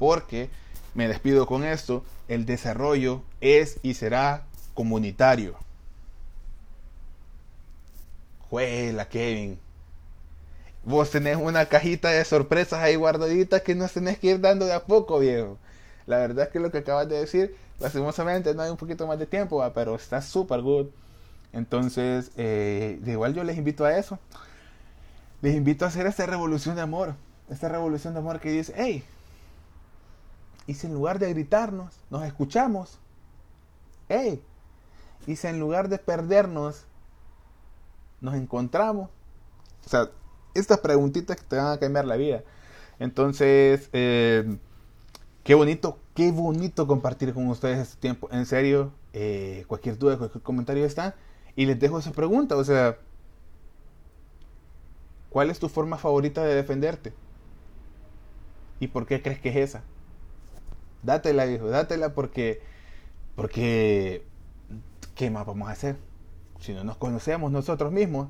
Porque, 0.00 0.50
me 0.94 1.06
despido 1.06 1.46
con 1.46 1.62
esto, 1.62 2.02
el 2.26 2.44
desarrollo 2.44 3.22
es 3.40 3.78
y 3.84 3.94
será 3.94 4.42
comunitario. 4.74 5.54
Juela, 8.50 9.08
Kevin. 9.08 9.60
Vos 10.84 11.12
tenés 11.12 11.36
una 11.36 11.66
cajita 11.66 12.08
de 12.10 12.24
sorpresas 12.24 12.80
ahí 12.82 12.96
guardaditas 12.96 13.62
que 13.62 13.76
nos 13.76 13.92
tenés 13.92 14.18
que 14.18 14.30
ir 14.30 14.40
dando 14.40 14.66
de 14.66 14.72
a 14.72 14.82
poco, 14.86 15.20
viejo. 15.20 15.56
La 16.06 16.18
verdad 16.18 16.46
es 16.46 16.50
que 16.50 16.58
lo 16.58 16.72
que 16.72 16.78
acabas 16.78 17.08
de 17.08 17.20
decir, 17.20 17.54
lastimosamente 17.78 18.52
no 18.56 18.62
hay 18.62 18.70
un 18.72 18.76
poquito 18.76 19.06
más 19.06 19.20
de 19.20 19.26
tiempo, 19.26 19.62
pero 19.72 19.94
está 19.94 20.20
súper 20.20 20.62
good. 20.62 20.86
Entonces, 21.52 22.32
eh, 22.36 22.98
de 23.02 23.12
igual 23.12 23.34
yo 23.34 23.44
les 23.44 23.56
invito 23.56 23.84
a 23.84 23.96
eso. 23.96 24.18
Les 25.42 25.54
invito 25.54 25.84
a 25.84 25.88
hacer 25.88 26.06
esta 26.06 26.26
revolución 26.26 26.76
de 26.76 26.82
amor. 26.82 27.14
Esta 27.48 27.68
revolución 27.68 28.14
de 28.14 28.20
amor 28.20 28.40
que 28.40 28.50
dice, 28.50 28.72
hey, 28.76 29.04
y 30.66 30.74
si 30.74 30.86
en 30.86 30.94
lugar 30.94 31.18
de 31.18 31.32
gritarnos, 31.32 31.94
nos 32.10 32.24
escuchamos. 32.24 32.98
Hey, 34.08 34.42
y 35.26 35.36
si 35.36 35.46
en 35.46 35.60
lugar 35.60 35.88
de 35.88 35.98
perdernos, 35.98 36.84
nos 38.20 38.34
encontramos. 38.34 39.10
O 39.84 39.88
sea, 39.88 40.10
estas 40.54 40.78
preguntitas 40.80 41.36
que 41.36 41.44
te 41.44 41.56
van 41.56 41.72
a 41.72 41.78
cambiar 41.78 42.04
la 42.04 42.16
vida. 42.16 42.42
Entonces, 42.98 43.88
eh, 43.92 44.58
qué 45.44 45.54
bonito, 45.54 45.98
qué 46.14 46.32
bonito 46.32 46.86
compartir 46.86 47.32
con 47.34 47.46
ustedes 47.48 47.78
este 47.78 48.00
tiempo. 48.00 48.28
En 48.32 48.46
serio, 48.46 48.92
eh, 49.12 49.64
cualquier 49.68 49.98
duda, 49.98 50.18
cualquier 50.18 50.42
comentario 50.42 50.84
está. 50.84 51.14
Y 51.56 51.64
les 51.64 51.80
dejo 51.80 51.98
esa 51.98 52.12
pregunta, 52.12 52.56
o 52.56 52.64
sea, 52.64 52.98
¿cuál 55.30 55.50
es 55.50 55.58
tu 55.58 55.68
forma 55.68 55.96
favorita 55.96 56.44
de 56.44 56.54
defenderte? 56.54 57.14
¿Y 58.78 58.88
por 58.88 59.06
qué 59.06 59.22
crees 59.22 59.40
que 59.40 59.48
es 59.48 59.56
esa? 59.56 59.82
Dátela, 61.02 61.46
hijo, 61.46 61.68
dátela 61.68 62.12
porque, 62.14 62.60
porque, 63.34 64.22
¿qué 65.14 65.30
más 65.30 65.46
vamos 65.46 65.68
a 65.68 65.72
hacer? 65.72 65.96
Si 66.60 66.74
no 66.74 66.84
nos 66.84 66.98
conocemos 66.98 67.50
nosotros 67.50 67.90
mismos, 67.90 68.28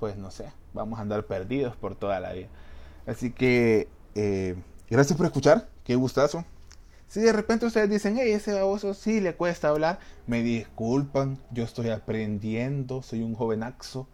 pues 0.00 0.16
no 0.16 0.30
sé, 0.30 0.52
vamos 0.72 0.98
a 0.98 1.02
andar 1.02 1.24
perdidos 1.24 1.76
por 1.76 1.94
toda 1.94 2.18
la 2.18 2.32
vida. 2.32 2.48
Así 3.06 3.30
que, 3.30 3.88
eh, 4.16 4.56
gracias 4.90 5.16
por 5.16 5.26
escuchar, 5.26 5.68
qué 5.84 5.94
gustazo. 5.94 6.44
Si 7.14 7.20
de 7.20 7.32
repente 7.32 7.64
ustedes 7.64 7.88
dicen, 7.88 8.18
hey, 8.18 8.32
ese 8.32 8.52
baboso 8.54 8.92
sí 8.92 9.20
le 9.20 9.36
cuesta 9.36 9.68
hablar, 9.68 10.00
me 10.26 10.42
disculpan, 10.42 11.38
yo 11.52 11.62
estoy 11.62 11.90
aprendiendo, 11.90 13.02
soy 13.02 13.22
un 13.22 13.36
jovenaxo 13.36 14.08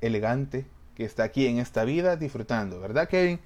elegante 0.00 0.64
que 0.94 1.04
está 1.04 1.24
aquí 1.24 1.48
en 1.48 1.58
esta 1.58 1.82
vida 1.82 2.14
disfrutando, 2.14 2.78
¿verdad, 2.78 3.08
Kevin? 3.08 3.40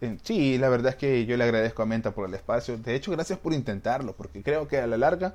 Eh, 0.00 0.18
sí, 0.22 0.56
la 0.56 0.68
verdad 0.68 0.90
es 0.90 0.94
que 0.94 1.26
yo 1.26 1.36
le 1.36 1.42
agradezco 1.42 1.82
a 1.82 1.86
Menta 1.86 2.12
por 2.12 2.28
el 2.28 2.34
espacio. 2.34 2.78
De 2.78 2.94
hecho, 2.94 3.10
gracias 3.10 3.40
por 3.40 3.52
intentarlo, 3.52 4.14
porque 4.14 4.40
creo 4.40 4.68
que 4.68 4.78
a 4.78 4.86
la 4.86 4.98
larga 4.98 5.34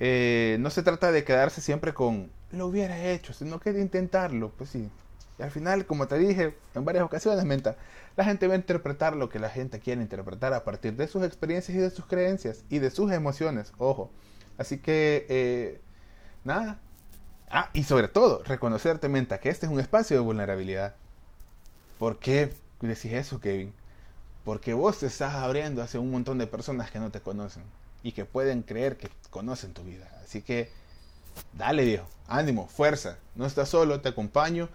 eh, 0.00 0.56
no 0.58 0.70
se 0.70 0.82
trata 0.82 1.12
de 1.12 1.22
quedarse 1.22 1.60
siempre 1.60 1.94
con 1.94 2.28
lo 2.50 2.66
hubiera 2.66 3.04
hecho, 3.04 3.32
sino 3.32 3.60
que 3.60 3.72
de 3.72 3.82
intentarlo, 3.82 4.50
pues 4.58 4.70
sí. 4.70 4.90
Y 5.38 5.42
al 5.42 5.50
final, 5.50 5.86
como 5.86 6.08
te 6.08 6.18
dije 6.18 6.56
en 6.74 6.84
varias 6.84 7.04
ocasiones, 7.04 7.44
Menta, 7.44 7.76
la 8.16 8.24
gente 8.24 8.48
va 8.48 8.54
a 8.54 8.56
interpretar 8.56 9.14
lo 9.14 9.28
que 9.28 9.38
la 9.38 9.48
gente 9.48 9.78
quiere 9.78 10.02
interpretar 10.02 10.52
a 10.52 10.64
partir 10.64 10.96
de 10.96 11.06
sus 11.06 11.22
experiencias 11.22 11.76
y 11.76 11.80
de 11.80 11.90
sus 11.90 12.06
creencias 12.06 12.64
y 12.68 12.80
de 12.80 12.90
sus 12.90 13.12
emociones, 13.12 13.72
ojo. 13.78 14.10
Así 14.56 14.78
que, 14.78 15.26
eh, 15.28 15.80
nada. 16.44 16.80
Ah, 17.50 17.70
y 17.72 17.84
sobre 17.84 18.08
todo, 18.08 18.42
reconocerte, 18.42 19.08
Menta, 19.08 19.38
que 19.38 19.48
este 19.48 19.66
es 19.66 19.72
un 19.72 19.80
espacio 19.80 20.16
de 20.16 20.22
vulnerabilidad. 20.22 20.96
¿Por 21.98 22.18
qué 22.18 22.52
decís 22.80 23.12
eso, 23.12 23.40
Kevin? 23.40 23.72
Porque 24.44 24.74
vos 24.74 24.98
te 24.98 25.06
estás 25.06 25.34
abriendo 25.34 25.82
hacia 25.82 26.00
un 26.00 26.10
montón 26.10 26.38
de 26.38 26.46
personas 26.46 26.90
que 26.90 26.98
no 26.98 27.10
te 27.10 27.20
conocen 27.20 27.62
y 28.02 28.12
que 28.12 28.24
pueden 28.24 28.62
creer 28.62 28.96
que 28.96 29.08
conocen 29.30 29.72
tu 29.72 29.84
vida. 29.84 30.08
Así 30.24 30.42
que, 30.42 30.70
dale, 31.52 31.84
viejo, 31.84 32.08
ánimo, 32.26 32.66
fuerza. 32.66 33.18
No 33.36 33.46
estás 33.46 33.68
solo, 33.68 34.00
te 34.00 34.08
acompaño 34.08 34.68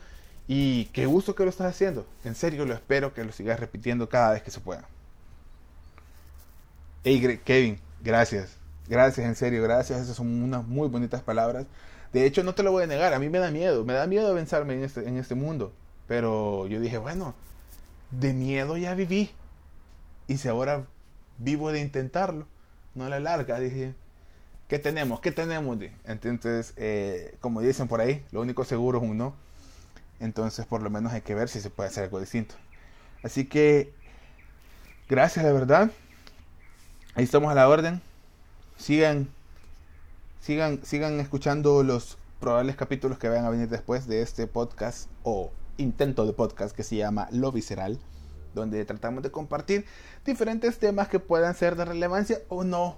y 0.47 0.85
qué 0.85 1.05
gusto 1.05 1.35
que 1.35 1.43
lo 1.43 1.49
estás 1.49 1.67
haciendo. 1.67 2.05
En 2.23 2.35
serio, 2.35 2.65
lo 2.65 2.73
espero 2.73 3.13
que 3.13 3.23
lo 3.23 3.31
sigas 3.31 3.59
repitiendo 3.59 4.09
cada 4.09 4.33
vez 4.33 4.43
que 4.43 4.51
se 4.51 4.59
pueda. 4.59 4.87
Hey, 7.03 7.39
Kevin, 7.43 7.79
gracias. 8.03 8.57
Gracias, 8.87 9.25
en 9.25 9.35
serio, 9.35 9.63
gracias. 9.63 10.01
Esas 10.01 10.17
son 10.17 10.43
unas 10.43 10.65
muy 10.65 10.87
bonitas 10.89 11.21
palabras. 11.21 11.65
De 12.11 12.25
hecho, 12.25 12.43
no 12.43 12.53
te 12.53 12.63
lo 12.63 12.71
voy 12.71 12.83
a 12.83 12.87
negar. 12.87 13.13
A 13.13 13.19
mí 13.19 13.29
me 13.29 13.39
da 13.39 13.51
miedo. 13.51 13.85
Me 13.85 13.93
da 13.93 14.07
miedo 14.07 14.35
pensarme 14.35 14.73
en 14.73 14.83
este, 14.83 15.07
en 15.07 15.17
este 15.17 15.35
mundo. 15.35 15.73
Pero 16.07 16.67
yo 16.67 16.79
dije, 16.79 16.97
bueno, 16.97 17.33
de 18.11 18.33
miedo 18.33 18.77
ya 18.77 18.93
viví. 18.93 19.31
Y 20.27 20.37
si 20.37 20.47
ahora 20.47 20.85
vivo 21.37 21.71
de 21.71 21.79
intentarlo, 21.79 22.47
no 22.95 23.09
la 23.09 23.19
larga, 23.19 23.59
dije, 23.59 23.93
¿qué 24.67 24.79
tenemos? 24.79 25.19
¿Qué 25.19 25.31
tenemos? 25.31 25.77
Entonces, 26.05 26.73
eh, 26.77 27.35
como 27.39 27.61
dicen 27.61 27.87
por 27.87 28.01
ahí, 28.01 28.23
lo 28.31 28.41
único 28.41 28.63
seguro 28.63 28.99
es 28.99 29.03
un 29.03 29.17
no. 29.17 29.35
Entonces, 30.23 30.65
por 30.65 30.81
lo 30.81 30.89
menos 30.89 31.11
hay 31.11 31.19
que 31.21 31.35
ver 31.35 31.49
si 31.49 31.59
se 31.59 31.69
puede 31.69 31.89
hacer 31.89 32.05
algo 32.05 32.19
distinto. 32.21 32.55
Así 33.23 33.45
que, 33.45 33.93
gracias, 35.09 35.43
la 35.43 35.51
verdad. 35.51 35.91
Ahí 37.13 37.25
estamos 37.25 37.51
a 37.51 37.55
la 37.55 37.67
orden. 37.67 38.01
Sigan, 38.77 39.27
sigan, 40.39 40.79
sigan 40.85 41.19
escuchando 41.19 41.83
los 41.83 42.17
probables 42.39 42.77
capítulos 42.77 43.17
que 43.17 43.27
vayan 43.27 43.43
a 43.43 43.49
venir 43.49 43.67
después 43.67 44.07
de 44.07 44.21
este 44.21 44.47
podcast 44.47 45.09
o 45.23 45.51
intento 45.75 46.25
de 46.25 46.31
podcast 46.31 46.73
que 46.73 46.83
se 46.83 46.95
llama 46.95 47.27
Lo 47.31 47.51
Visceral, 47.51 47.99
donde 48.55 48.85
tratamos 48.85 49.23
de 49.23 49.31
compartir 49.31 49.85
diferentes 50.25 50.79
temas 50.79 51.09
que 51.09 51.19
puedan 51.19 51.53
ser 51.53 51.75
de 51.75 51.83
relevancia 51.83 52.39
o 52.47 52.63
no. 52.63 52.97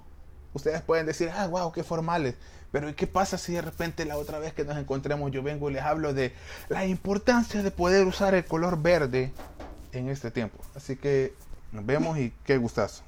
Ustedes 0.54 0.84
pueden 0.84 1.08
decir, 1.08 1.32
ah, 1.36 1.48
wow, 1.48 1.72
qué 1.72 1.84
formales. 1.84 2.36
Pero 2.76 2.90
¿y 2.90 2.94
qué 2.94 3.08
pasa 3.08 3.38
si 3.38 3.54
de 3.54 3.62
repente 3.62 4.04
la 4.04 4.18
otra 4.18 4.38
vez 4.38 4.52
que 4.52 4.66
nos 4.66 4.76
encontremos 4.76 5.32
yo 5.32 5.42
vengo 5.42 5.70
y 5.70 5.74
les 5.76 5.82
hablo 5.82 6.14
de 6.14 6.34
la 6.68 6.86
importancia 6.86 7.64
de 7.64 7.72
poder 7.72 8.06
usar 8.06 8.36
el 8.36 8.44
color 8.44 8.82
verde 8.82 9.32
en 9.94 10.10
este 10.10 10.30
tiempo? 10.30 10.58
Así 10.76 10.98
que 10.98 11.34
nos 11.72 11.86
vemos 11.86 12.18
y 12.18 12.34
qué 12.44 12.58
gustazo. 12.58 13.02